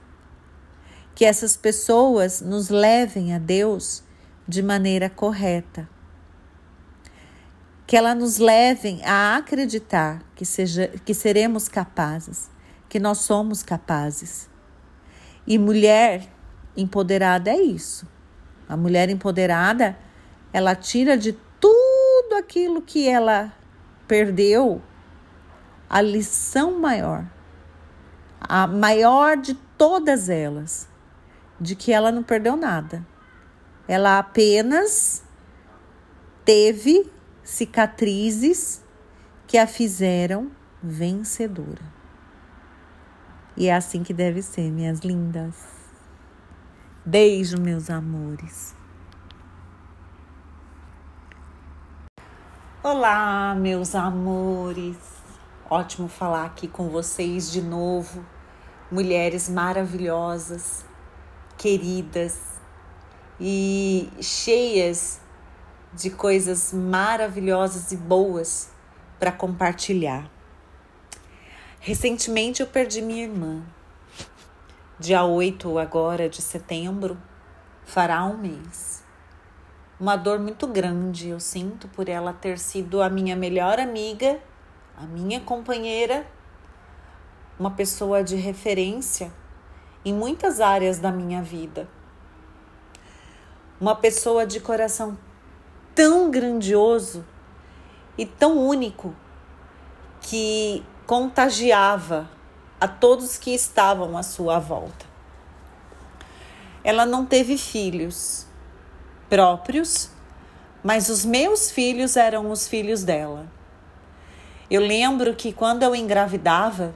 [1.14, 4.04] Que essas pessoas nos levem a Deus
[4.48, 5.90] de maneira correta.
[7.86, 12.50] Que elas nos levem a acreditar que, seja, que seremos capazes,
[12.88, 14.50] que nós somos capazes
[15.46, 16.28] e mulher
[16.76, 18.08] empoderada é isso.
[18.68, 19.98] A mulher empoderada,
[20.54, 23.52] ela tira de tudo aquilo que ela
[24.08, 24.82] perdeu
[25.90, 27.26] a lição maior,
[28.40, 30.88] a maior de todas elas,
[31.60, 33.06] de que ela não perdeu nada.
[33.88, 35.24] Ela apenas
[36.46, 37.12] teve
[37.44, 38.82] cicatrizes
[39.46, 40.50] que a fizeram
[40.82, 42.01] vencedora.
[43.56, 45.56] E é assim que deve ser, minhas lindas.
[47.06, 48.74] Beijo, meus amores.
[52.82, 54.98] Olá, meus amores.
[55.70, 58.26] Ótimo falar aqui com vocês de novo.
[58.90, 60.86] Mulheres maravilhosas,
[61.58, 62.40] queridas
[63.40, 65.20] e cheias
[65.94, 68.72] de coisas maravilhosas e boas
[69.20, 70.30] para compartilhar.
[71.84, 73.64] Recentemente eu perdi minha irmã.
[75.00, 77.18] Dia 8 agora de setembro
[77.84, 79.04] fará um mês.
[80.00, 84.40] Uma dor muito grande eu sinto por ela ter sido a minha melhor amiga,
[84.96, 86.28] a minha companheira,
[87.58, 89.32] uma pessoa de referência
[90.06, 91.90] em muitas áreas da minha vida.
[93.80, 95.18] Uma pessoa de coração
[95.96, 97.26] tão grandioso
[98.16, 99.16] e tão único
[100.22, 102.30] que contagiava
[102.80, 105.06] a todos que estavam à sua volta.
[106.86, 108.48] Ela não teve filhos
[109.30, 110.10] próprios,
[110.82, 113.46] mas os meus filhos eram os filhos dela.
[114.70, 116.96] Eu lembro que quando eu engravidava,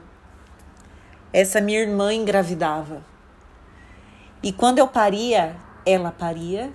[1.30, 3.04] essa minha irmã engravidava.
[4.42, 6.72] E quando eu paria, ela paria.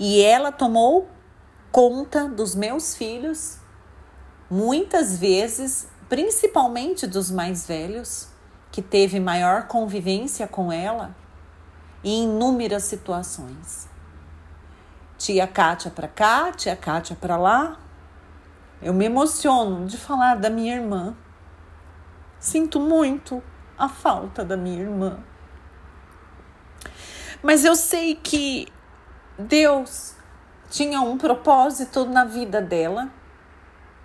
[0.00, 1.10] E ela tomou
[1.70, 3.58] conta dos meus filhos,
[4.48, 8.28] muitas vezes principalmente dos mais velhos,
[8.70, 11.14] que teve maior convivência com ela
[12.02, 13.88] em inúmeras situações.
[15.16, 17.78] Tia Kátia para cá, tia Kátia para lá.
[18.82, 21.16] Eu me emociono de falar da minha irmã.
[22.38, 23.42] Sinto muito
[23.78, 25.18] a falta da minha irmã.
[27.42, 28.66] Mas eu sei que
[29.38, 30.14] Deus
[30.68, 33.08] tinha um propósito na vida dela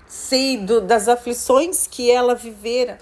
[0.10, 2.97] sei do, das aflições que ela vivera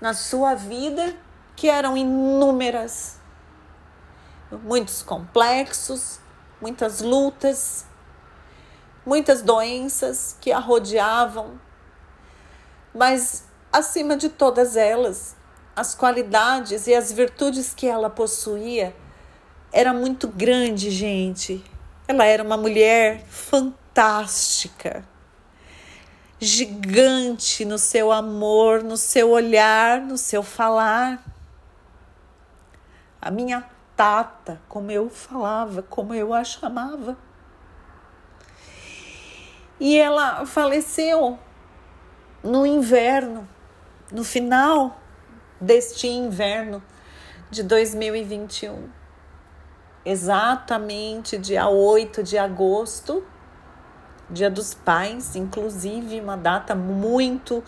[0.00, 1.14] na sua vida,
[1.56, 3.18] que eram inúmeras,
[4.62, 6.20] muitos complexos,
[6.60, 7.84] muitas lutas,
[9.04, 11.60] muitas doenças que a rodeavam.
[12.94, 15.36] Mas acima de todas elas,
[15.74, 18.94] as qualidades e as virtudes que ela possuía
[19.72, 21.64] era muito grande, gente.
[22.06, 25.04] Ela era uma mulher fantástica,
[26.40, 31.22] gigante no seu amor, no seu olhar, no seu falar.
[33.20, 37.18] A minha tata, como eu falava, como eu a chamava.
[39.78, 41.38] E ela faleceu
[42.42, 43.46] no inverno,
[44.10, 44.98] no final
[45.60, 46.82] deste inverno
[47.50, 48.88] de 2021.
[50.02, 53.22] Exatamente dia 8 de agosto,
[54.30, 57.64] Dia dos Pais, inclusive uma data muito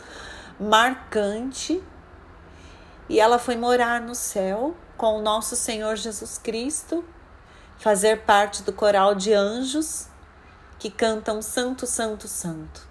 [0.59, 1.83] marcante.
[3.09, 7.05] E ela foi morar no céu com o nosso Senhor Jesus Cristo,
[7.79, 10.07] fazer parte do coral de anjos
[10.79, 12.87] que cantam Santo, Santo, Santo.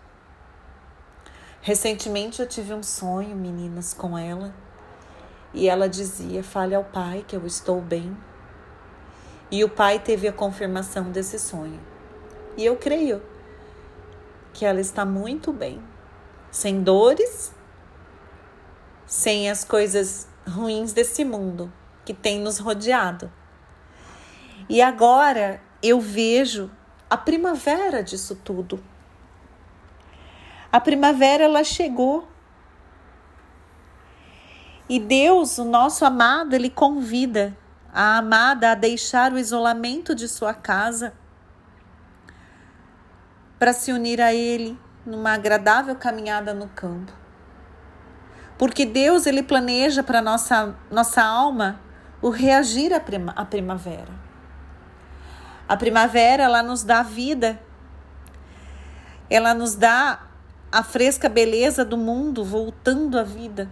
[1.62, 4.54] Recentemente eu tive um sonho, meninas, com ela,
[5.54, 8.18] e ela dizia: Fale ao pai que eu estou bem.
[9.50, 11.80] E o pai teve a confirmação desse sonho.
[12.58, 13.22] E eu creio
[14.54, 15.82] que ela está muito bem,
[16.50, 17.54] sem dores,
[19.06, 21.72] sem as coisas ruins desse mundo
[22.06, 23.32] que tem nos rodeado.
[24.70, 26.72] E agora eu vejo
[27.10, 28.82] a primavera disso tudo.
[30.72, 32.28] A primavera ela chegou.
[34.88, 37.58] E Deus, o nosso amado, ele convida
[37.94, 41.14] a amada a deixar o isolamento de sua casa
[43.62, 47.14] para se unir a ele numa agradável caminhada no campo.
[48.58, 51.80] Porque Deus ele planeja para nossa nossa alma
[52.24, 54.12] o reagir à, prima, à primavera.
[55.70, 57.62] A primavera ela nos dá vida.
[59.30, 60.22] Ela nos dá
[60.72, 63.70] a fresca beleza do mundo voltando à vida.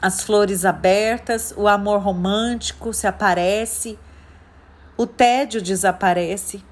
[0.00, 3.96] As flores abertas, o amor romântico se aparece,
[4.96, 6.64] o tédio desaparece,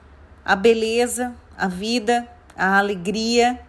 [0.44, 3.60] a beleza, a vida, a alegria.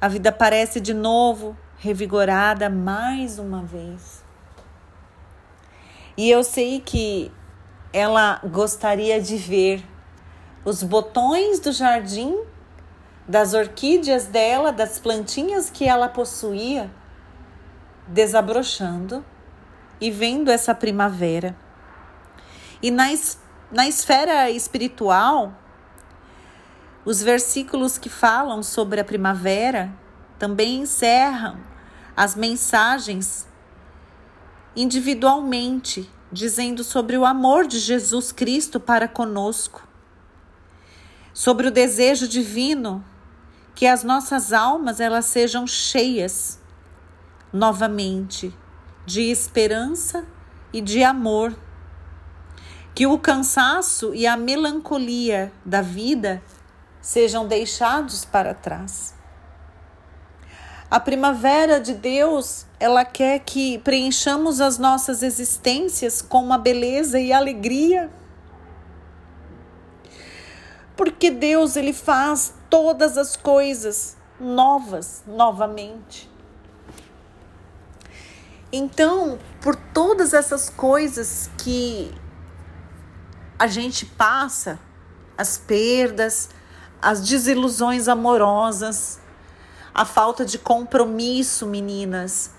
[0.00, 4.22] A vida aparece de novo, revigorada mais uma vez.
[6.16, 7.32] E eu sei que
[7.92, 9.84] ela gostaria de ver
[10.64, 12.36] os botões do jardim
[13.26, 16.90] das orquídeas dela, das plantinhas que ela possuía,
[18.06, 19.24] desabrochando
[20.00, 21.56] e vendo essa primavera.
[22.82, 23.06] E na,
[23.70, 25.54] na esfera espiritual,
[27.04, 29.92] os versículos que falam sobre a primavera
[30.38, 31.58] também encerram
[32.16, 33.48] as mensagens
[34.76, 39.86] individualmente, dizendo sobre o amor de Jesus Cristo para conosco,
[41.32, 43.04] sobre o desejo divino
[43.74, 46.60] que as nossas almas elas sejam cheias
[47.52, 48.54] novamente
[49.06, 50.24] de esperança
[50.72, 51.54] e de amor.
[52.94, 56.42] Que o cansaço e a melancolia da vida
[57.00, 59.14] sejam deixados para trás.
[60.90, 67.32] A primavera de Deus, ela quer que preenchamos as nossas existências com uma beleza e
[67.32, 68.10] alegria.
[70.96, 76.28] Porque Deus ele faz todas as coisas novas novamente.
[78.72, 82.12] Então, por todas essas coisas que
[83.58, 84.78] a gente passa,
[85.36, 86.48] as perdas,
[87.02, 89.20] as desilusões amorosas,
[89.94, 92.52] a falta de compromisso, meninas,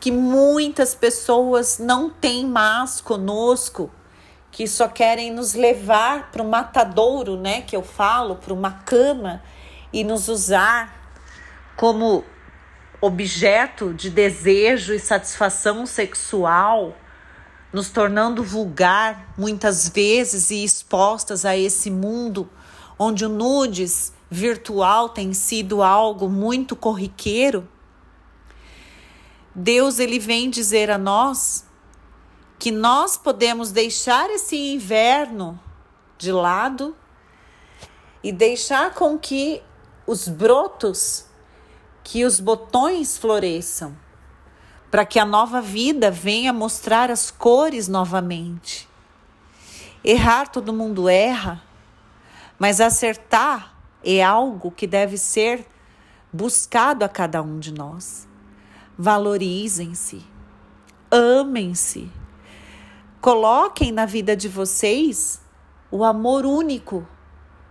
[0.00, 3.90] que muitas pessoas não têm mais conosco
[4.50, 9.42] que só querem nos levar para o matadouro, né, que eu falo, para uma cama
[9.92, 11.10] e nos usar
[11.76, 12.24] como
[13.00, 16.96] objeto de desejo e satisfação sexual,
[17.72, 22.48] nos tornando vulgar muitas vezes e expostas a esse mundo
[22.98, 27.68] onde o nudes virtual tem sido algo muito corriqueiro.
[29.54, 31.64] Deus ele vem dizer a nós
[32.58, 35.60] que nós podemos deixar esse inverno
[36.18, 36.96] de lado
[38.22, 39.62] e deixar com que
[40.06, 41.26] os brotos,
[42.02, 43.96] que os botões floresçam,
[44.90, 48.88] para que a nova vida venha mostrar as cores novamente.
[50.02, 51.62] Errar todo mundo erra,
[52.58, 55.66] mas acertar é algo que deve ser
[56.32, 58.28] buscado a cada um de nós.
[58.96, 60.24] Valorizem-se,
[61.10, 62.10] amem-se
[63.24, 65.40] Coloquem na vida de vocês
[65.90, 67.08] o amor único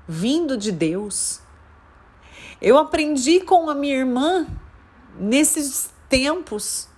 [0.08, 1.42] vindo de Deus.
[2.60, 4.48] Eu aprendi com a minha irmã
[5.16, 6.90] nesses tempos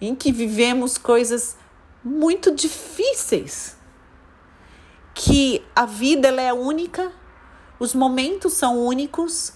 [0.00, 1.56] em que vivemos coisas
[2.04, 3.76] muito difíceis,
[5.12, 7.10] que a vida ela é única,
[7.78, 9.52] os momentos são únicos,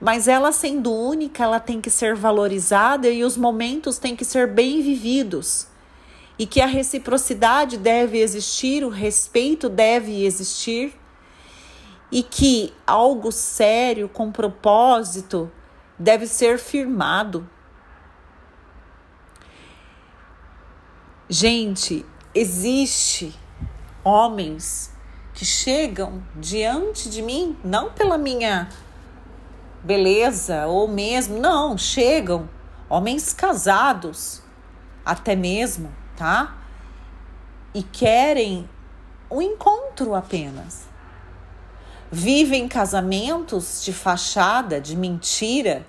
[0.00, 4.46] mas ela sendo única, ela tem que ser valorizada e os momentos têm que ser
[4.46, 5.66] bem vividos.
[6.38, 10.94] E que a reciprocidade deve existir, o respeito deve existir,
[12.10, 15.50] e que algo sério, com propósito,
[15.98, 17.48] deve ser firmado.
[21.28, 23.38] Gente, existe
[24.02, 24.90] homens
[25.40, 28.68] que chegam diante de mim, não pela minha
[29.82, 32.46] beleza ou mesmo, não, chegam
[32.90, 34.42] homens casados,
[35.02, 36.58] até mesmo, tá?
[37.72, 38.68] E querem
[39.30, 40.86] um encontro apenas.
[42.12, 45.86] Vivem casamentos de fachada, de mentira,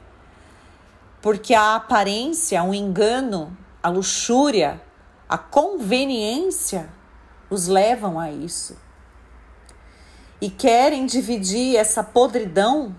[1.22, 4.82] porque a aparência, o engano, a luxúria,
[5.28, 6.90] a conveniência
[7.50, 8.78] os levam a isso.
[10.42, 12.96] E querem dividir essa podridão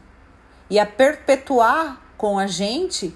[0.70, 3.14] e a perpetuar com a gente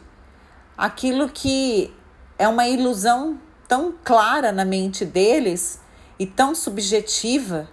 [0.77, 1.95] aquilo que
[2.37, 5.81] é uma ilusão tão clara na mente deles
[6.19, 7.69] e tão subjetiva.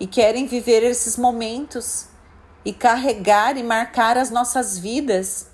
[0.00, 2.06] E querem viver esses momentos
[2.64, 5.50] e carregar e marcar as nossas vidas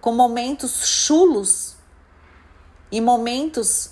[0.00, 1.76] com momentos chulos
[2.90, 3.90] e momentos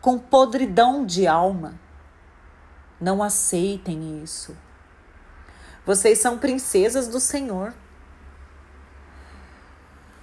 [0.00, 1.87] com podridão de alma.
[3.00, 4.56] Não aceitem isso.
[5.86, 7.72] Vocês são princesas do Senhor.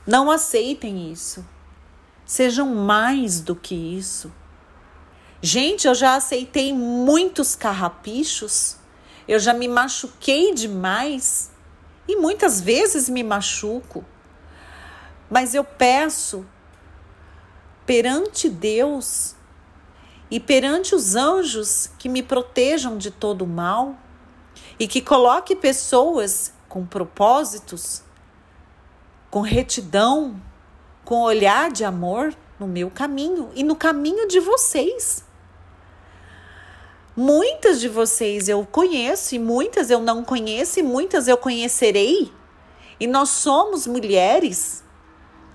[0.06, 1.46] Não aceitem isso.
[2.26, 4.32] Sejam mais do que isso.
[5.42, 8.78] Gente, eu já aceitei muitos carrapichos.
[9.28, 11.52] Eu já me machuquei demais
[12.08, 14.06] e muitas vezes me machuco.
[15.30, 16.46] Mas eu peço
[17.86, 19.36] perante Deus
[20.36, 23.96] e perante os anjos que me protejam de todo o mal
[24.78, 28.04] e que coloque pessoas com propósitos,
[29.32, 30.36] com retidão,
[31.06, 35.24] com olhar de amor no meu caminho e no caminho de vocês.
[37.16, 42.30] Muitas de vocês eu conheço e muitas eu não conheço e muitas eu conhecerei.
[43.00, 44.84] E nós somos mulheres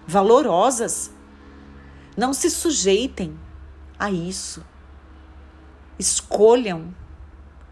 [0.06, 1.10] valorosas,
[2.16, 3.38] não se sujeitem
[3.98, 4.69] a isso.
[6.00, 6.94] Escolham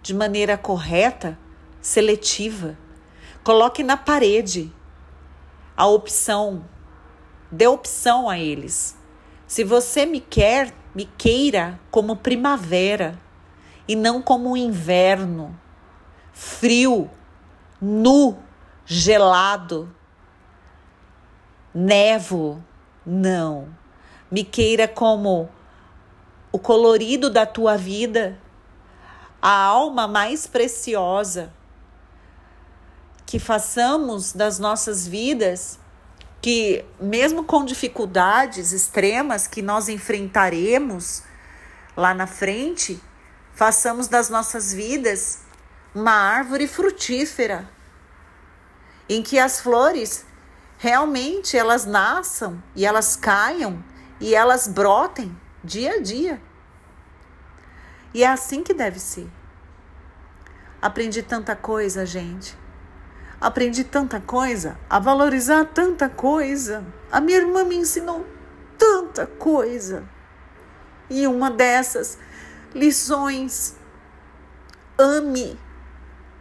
[0.03, 1.39] de maneira correta,
[1.81, 2.77] seletiva.
[3.43, 4.71] Coloque na parede
[5.75, 6.63] a opção.
[7.51, 8.95] Dê opção a eles.
[9.47, 13.19] Se você me quer, me queira como primavera
[13.89, 15.59] e não como inverno,
[16.35, 17.11] frio,
[17.81, 18.37] nu,
[18.85, 19.91] gelado,
[21.73, 22.63] nevo.
[23.07, 23.75] Não
[24.31, 25.49] me queira como
[26.51, 28.39] o colorido da tua vida,
[29.41, 31.53] a alma mais preciosa.
[33.27, 35.79] Que façamos das nossas vidas,
[36.41, 41.23] que mesmo com dificuldades extremas que nós enfrentaremos
[41.95, 43.01] lá na frente,
[43.53, 45.41] façamos das nossas vidas
[45.95, 47.69] uma árvore frutífera,
[49.09, 50.25] em que as flores
[50.79, 53.83] realmente elas nasçam e elas caiam
[54.21, 55.37] e elas brotem
[55.69, 56.43] dia a dia.
[58.15, 59.31] E é assim que deve ser.
[60.81, 62.57] Aprendi tanta coisa, gente.
[63.41, 66.85] Aprendi tanta coisa, a valorizar tanta coisa.
[67.13, 68.27] A minha irmã me ensinou
[68.77, 70.03] tanta coisa.
[71.11, 72.19] E uma dessas
[72.75, 73.77] lições,
[74.99, 75.59] ame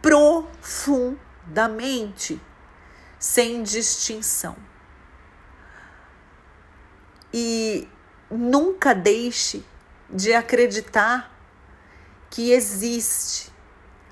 [0.02, 2.38] profundamente,
[3.18, 4.54] sem distinção.
[7.32, 7.88] E
[8.30, 9.64] nunca deixe
[10.10, 11.32] de acreditar
[12.30, 13.52] que existe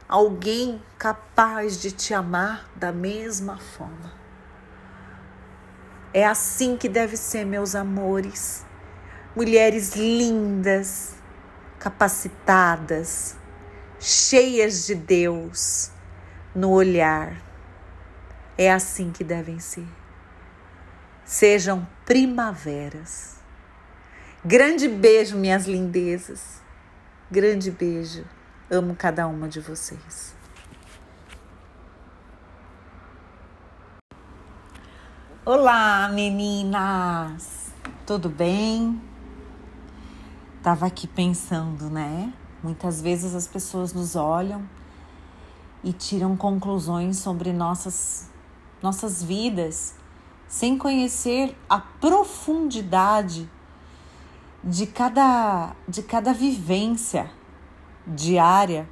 [0.08, 4.14] alguém capaz de te amar da mesma forma.
[6.12, 8.64] É assim que deve ser, meus amores.
[9.34, 11.14] Mulheres lindas,
[11.78, 13.36] capacitadas,
[14.00, 15.90] cheias de Deus
[16.54, 17.36] no olhar.
[18.56, 19.86] É assim que devem ser
[21.26, 23.35] sejam primaveras.
[24.48, 26.62] Grande beijo, minhas lindezas.
[27.28, 28.24] Grande beijo.
[28.70, 30.36] Amo cada uma de vocês.
[35.44, 37.72] Olá, meninas!
[38.06, 39.02] Tudo bem?
[40.62, 42.32] Tava aqui pensando, né?
[42.62, 44.62] Muitas vezes as pessoas nos olham
[45.82, 48.30] e tiram conclusões sobre nossas
[48.80, 49.96] nossas vidas
[50.46, 53.50] sem conhecer a profundidade
[54.66, 57.30] de cada, de cada vivência
[58.04, 58.88] diária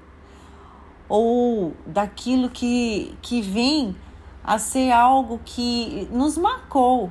[1.09, 3.97] ou daquilo que, que vem
[4.45, 7.11] a ser algo que nos marcou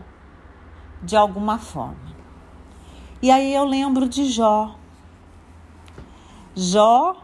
[1.02, 2.14] de alguma forma.
[3.22, 4.76] E aí eu lembro de Jó.
[6.56, 7.18] Jó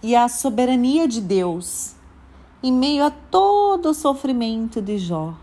[0.00, 1.96] e a soberania de Deus
[2.62, 5.34] em meio a todo o sofrimento de Jó.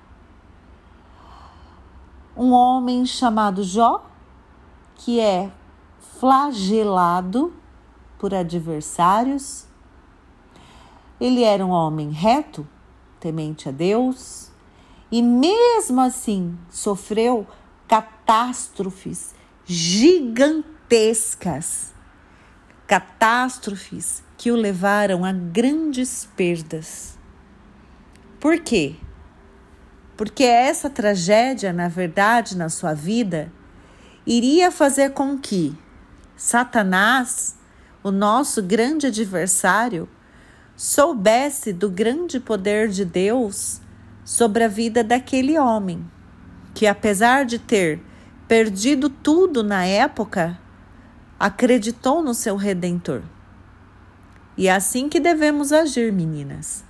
[2.37, 4.10] Um homem chamado Jó,
[5.03, 5.51] que é
[6.19, 7.53] flagelado
[8.19, 9.65] por adversários.
[11.19, 12.65] Ele era um homem reto,
[13.19, 14.51] temente a Deus,
[15.11, 17.45] e mesmo assim sofreu
[17.87, 19.35] catástrofes
[19.65, 21.91] gigantescas
[22.91, 27.17] catástrofes que o levaram a grandes perdas.
[28.37, 28.97] Por quê?
[30.17, 33.49] Porque essa tragédia, na verdade, na sua vida,
[34.25, 35.75] iria fazer com que
[36.35, 37.55] Satanás,
[38.03, 40.09] o nosso grande adversário,
[40.75, 43.79] soubesse do grande poder de Deus
[44.25, 46.03] sobre a vida daquele homem,
[46.73, 47.99] que apesar de ter
[48.47, 50.57] perdido tudo na época,
[51.39, 53.21] acreditou no seu redentor.
[54.57, 56.83] E é assim que devemos agir, meninas.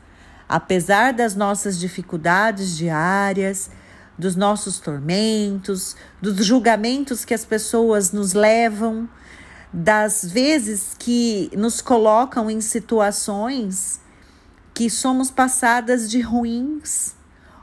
[0.47, 3.69] Apesar das nossas dificuldades diárias,
[4.21, 9.09] dos nossos tormentos, dos julgamentos que as pessoas nos levam,
[9.73, 13.99] das vezes que nos colocam em situações
[14.75, 17.15] que somos passadas de ruins,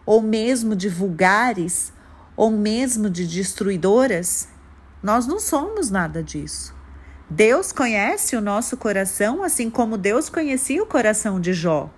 [0.04, 1.92] ou mesmo de vulgares,
[2.36, 4.48] ou mesmo de destruidoras,
[5.00, 6.74] nós não somos nada disso.
[7.30, 11.88] Deus conhece o nosso coração, assim como Deus conhecia o coração de Jó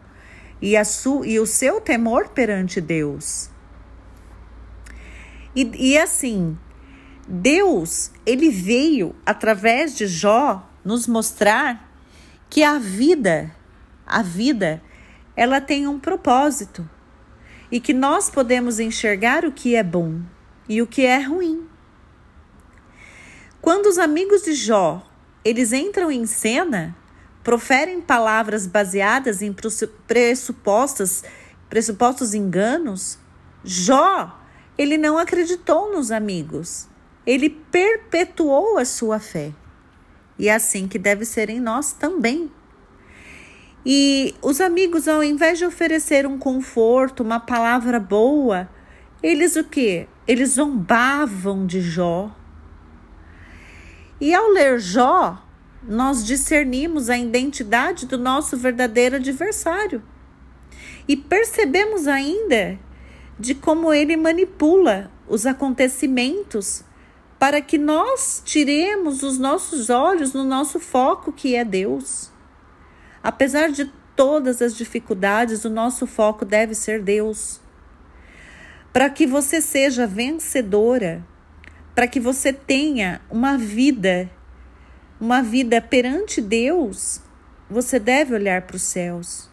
[0.60, 3.48] e, a su, e o seu temor perante Deus.
[5.54, 6.58] E, e assim,
[7.28, 11.88] Deus, ele veio através de Jó nos mostrar
[12.48, 13.54] que a vida,
[14.06, 14.82] a vida,
[15.36, 16.88] ela tem um propósito
[17.70, 20.20] e que nós podemos enxergar o que é bom
[20.68, 21.66] e o que é ruim.
[23.60, 25.06] Quando os amigos de Jó
[25.44, 26.96] eles entram em cena,
[27.42, 29.54] proferem palavras baseadas em
[30.06, 31.22] pressupostos,
[31.68, 33.18] pressupostos enganos.
[33.64, 34.38] Jó,
[34.80, 36.88] ele não acreditou nos amigos.
[37.26, 39.52] Ele perpetuou a sua fé.
[40.38, 42.50] E é assim que deve ser em nós também.
[43.84, 48.68] E os amigos, ao invés de oferecer um conforto, uma palavra boa,
[49.22, 50.06] eles o que?
[50.26, 52.30] Eles zombavam de Jó,
[54.20, 55.42] e ao ler Jó,
[55.82, 60.02] nós discernimos a identidade do nosso verdadeiro adversário.
[61.08, 62.78] E percebemos ainda
[63.40, 66.84] de como ele manipula os acontecimentos
[67.38, 72.30] para que nós tiremos os nossos olhos no nosso foco, que é Deus.
[73.22, 77.58] Apesar de todas as dificuldades, o nosso foco deve ser Deus.
[78.92, 81.26] Para que você seja vencedora,
[81.94, 84.30] para que você tenha uma vida,
[85.18, 87.22] uma vida perante Deus,
[87.70, 89.49] você deve olhar para os céus.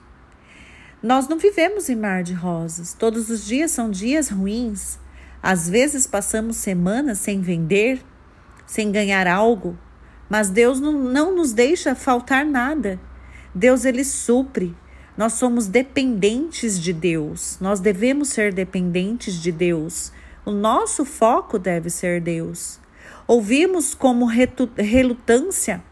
[1.01, 2.93] Nós não vivemos em mar de rosas.
[2.93, 4.97] Todos os dias são dias ruins.
[5.41, 8.03] Às vezes passamos semanas sem vender,
[8.65, 9.77] sem ganhar algo,
[10.27, 12.99] mas Deus não, não nos deixa faltar nada.
[13.53, 14.75] Deus ele supre.
[15.15, 17.57] Nós somos dependentes de Deus.
[17.61, 20.11] Nós devemos ser dependentes de Deus.
[20.43, 22.79] O nosso foco deve ser Deus.
[23.27, 25.83] Ouvimos como relutância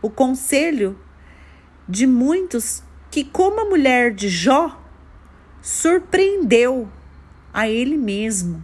[0.00, 0.98] o conselho
[1.88, 2.82] de muitos
[3.16, 4.78] que, como a mulher de Jó,
[5.62, 6.86] surpreendeu
[7.50, 8.62] a ele mesmo.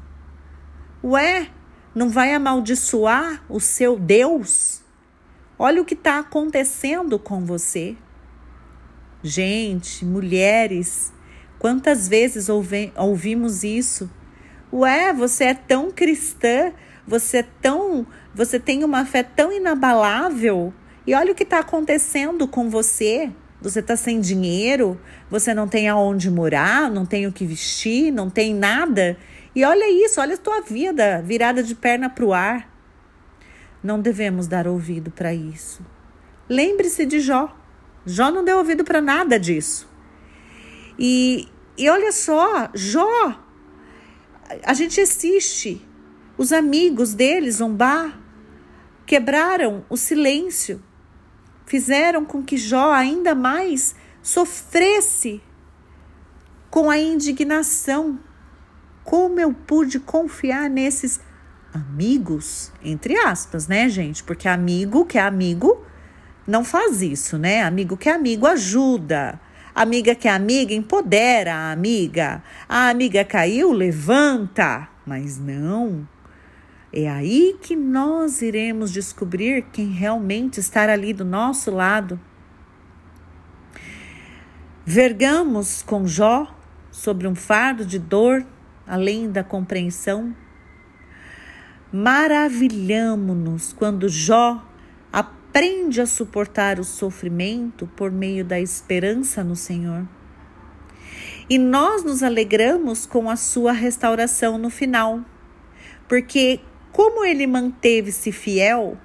[1.03, 1.49] Ué,
[1.95, 4.83] não vai amaldiçoar o seu Deus?
[5.59, 7.97] Olha o que está acontecendo com você.
[9.23, 11.15] Gente, mulheres,
[11.59, 14.11] quantas vezes ouvi, ouvimos isso?
[14.71, 16.75] Ué, você é tão cristã,
[17.07, 20.75] você é tão, você tem uma fé tão inabalável.
[21.07, 23.33] E olha o que está acontecendo com você.
[23.63, 25.01] Você está sem dinheiro,
[25.31, 29.17] você não tem aonde morar, não tem o que vestir, não tem nada.
[29.55, 32.69] E olha isso, olha a tua vida virada de perna para o ar.
[33.83, 35.85] Não devemos dar ouvido para isso.
[36.49, 37.57] Lembre-se de Jó.
[38.05, 39.89] Jó não deu ouvido para nada disso.
[40.99, 41.49] E,
[41.79, 43.41] e olha só, Jó
[44.65, 45.81] a gente assiste
[46.37, 48.21] os amigos dele zombar,
[49.07, 50.83] quebraram o silêncio,
[51.73, 55.41] fizeram com que Jó ainda mais sofresse
[56.69, 58.21] com a indignação
[59.03, 61.19] como eu pude confiar nesses
[61.73, 64.23] amigos, entre aspas, né, gente?
[64.23, 65.83] Porque amigo que é amigo
[66.47, 67.63] não faz isso, né?
[67.63, 69.41] Amigo que é amigo ajuda.
[69.75, 72.45] Amiga que é amiga empodera a amiga.
[72.69, 74.91] A amiga caiu, levanta.
[75.07, 76.07] Mas não.
[76.93, 82.21] É aí que nós iremos descobrir quem realmente está ali do nosso lado.
[84.85, 86.55] Vergamos com Jó
[86.91, 88.45] sobre um fardo de dor
[88.87, 90.37] além da compreensão.
[91.91, 94.63] Maravilhamo-nos quando Jó
[95.11, 100.07] aprende a suportar o sofrimento por meio da esperança no Senhor.
[101.49, 105.21] E nós nos alegramos com a sua restauração no final,
[106.09, 106.61] porque,
[106.93, 108.97] como ele manteve-se fiel,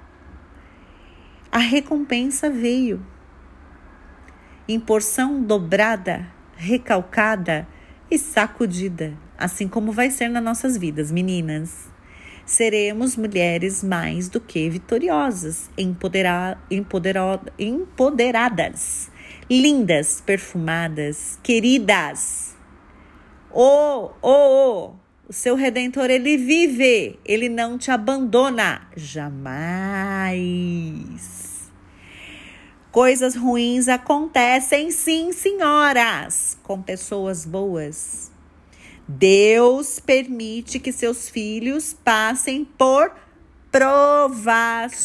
[1.50, 3.04] a recompensa veio.
[4.68, 7.66] Em porção dobrada, recalcada
[8.10, 11.90] e sacudida, assim como vai ser nas nossas vidas, meninas
[12.48, 19.10] seremos mulheres mais do que vitoriosas, empodera empodera empoderadas,
[19.50, 22.56] lindas, perfumadas, queridas.
[23.50, 25.07] Oh, oh, oh!
[25.28, 30.28] O seu redentor, ele vive, ele não te abandona jamais.
[32.90, 38.32] Coisas ruins acontecem, sim, senhoras, com pessoas boas
[39.08, 43.10] Deus permite que seus filhos passem por
[43.72, 45.00] provações.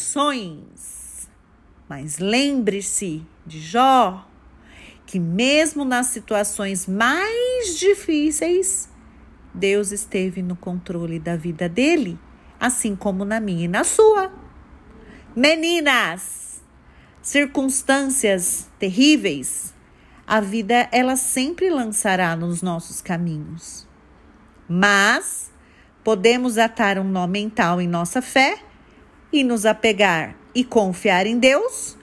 [1.88, 4.28] Mas lembre-se de Jó,
[5.06, 8.90] que mesmo nas situações mais difíceis,
[9.54, 12.18] Deus esteve no controle da vida dele,
[12.58, 14.32] assim como na minha e na sua.
[15.36, 16.60] Meninas,
[17.22, 19.72] circunstâncias terríveis,
[20.26, 23.86] a vida ela sempre lançará nos nossos caminhos.
[24.68, 25.52] Mas
[26.02, 28.58] podemos atar um nó mental em nossa fé
[29.32, 31.96] e nos apegar e confiar em Deus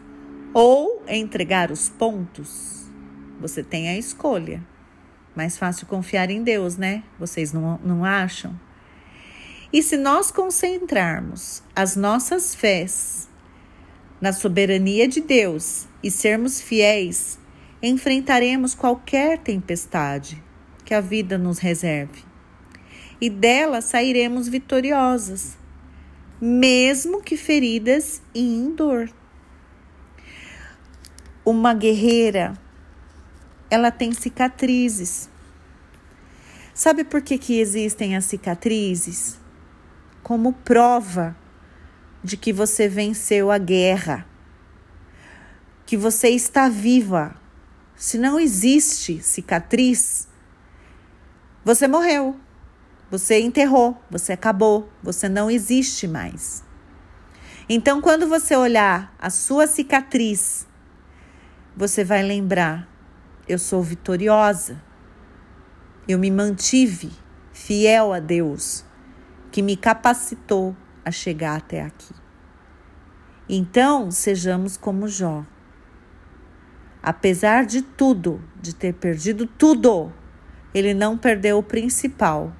[0.53, 2.89] ou entregar os pontos.
[3.39, 4.70] Você tem a escolha.
[5.35, 7.03] Mais fácil confiar em Deus, né?
[7.19, 8.59] Vocês não, não acham?
[9.71, 13.29] E se nós concentrarmos as nossas fés
[14.19, 17.39] na soberania de Deus e sermos fiéis,
[17.81, 20.41] enfrentaremos qualquer tempestade
[20.83, 22.31] que a vida nos reserve
[23.21, 25.55] e dela sairemos vitoriosas,
[26.41, 29.11] mesmo que feridas e em dor.
[31.45, 32.55] Uma guerreira,
[33.71, 35.29] ela tem cicatrizes.
[36.73, 39.39] Sabe por que, que existem as cicatrizes?
[40.21, 41.35] Como prova
[42.21, 44.27] de que você venceu a guerra,
[45.85, 47.35] que você está viva.
[47.95, 50.27] Se não existe cicatriz,
[51.63, 52.35] você morreu.
[53.09, 56.63] Você enterrou, você acabou, você não existe mais.
[57.67, 60.65] Então, quando você olhar a sua cicatriz,
[61.75, 62.90] você vai lembrar:
[63.47, 64.81] eu sou vitoriosa.
[66.07, 67.11] Eu me mantive
[67.51, 68.83] fiel a Deus,
[69.51, 72.13] que me capacitou a chegar até aqui.
[73.47, 75.45] Então, sejamos como Jó.
[77.03, 80.11] Apesar de tudo, de ter perdido tudo,
[80.73, 82.53] ele não perdeu o principal,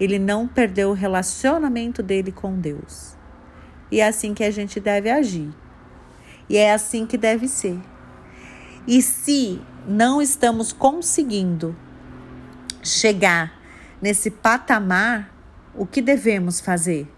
[0.00, 3.16] ele não perdeu o relacionamento dele com Deus.
[3.90, 5.50] E é assim que a gente deve agir.
[6.48, 7.78] E é assim que deve ser.
[8.86, 11.74] E se não estamos conseguindo
[12.82, 13.58] chegar
[14.02, 15.34] nesse patamar,
[15.74, 17.10] o que devemos fazer?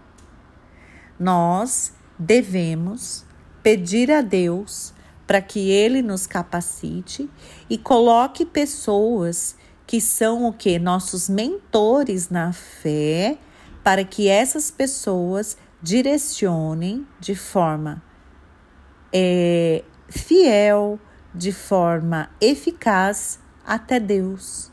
[1.19, 3.25] Nós devemos
[3.61, 4.93] pedir a Deus
[5.27, 7.29] para que Ele nos capacite
[7.69, 9.55] e coloque pessoas
[9.85, 10.79] que são o que?
[10.79, 13.37] Nossos mentores na fé,
[13.83, 18.01] para que essas pessoas direcionem de forma
[19.11, 20.99] é, fiel,
[21.33, 24.71] de forma eficaz até Deus.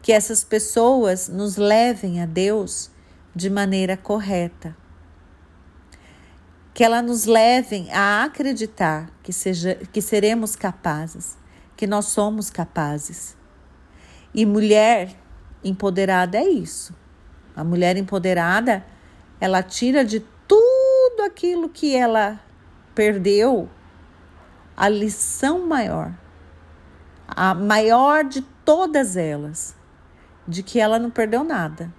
[0.00, 2.90] Que essas pessoas nos levem a Deus
[3.34, 4.76] de maneira correta.
[6.74, 11.36] Que elas nos levem a acreditar que, seja, que seremos capazes,
[11.76, 13.36] que nós somos capazes
[14.34, 15.14] e mulher
[15.62, 16.94] empoderada é isso.
[17.54, 18.84] A mulher empoderada,
[19.38, 22.40] ela tira de tudo aquilo que ela
[22.94, 23.68] perdeu
[24.82, 26.12] a lição maior,
[27.28, 29.76] a maior de todas elas,
[30.46, 31.94] de que ela não perdeu nada.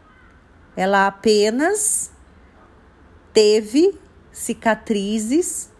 [0.75, 2.11] Ela apenas
[3.31, 3.97] teve
[4.34, 5.71] cicatrizes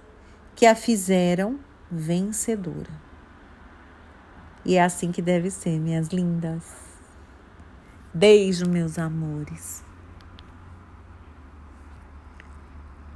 [0.56, 1.60] que a fizeram
[1.92, 2.92] vencedora.
[4.64, 6.64] E é assim que deve ser, minhas lindas.
[8.14, 9.83] Beijo, meus amores.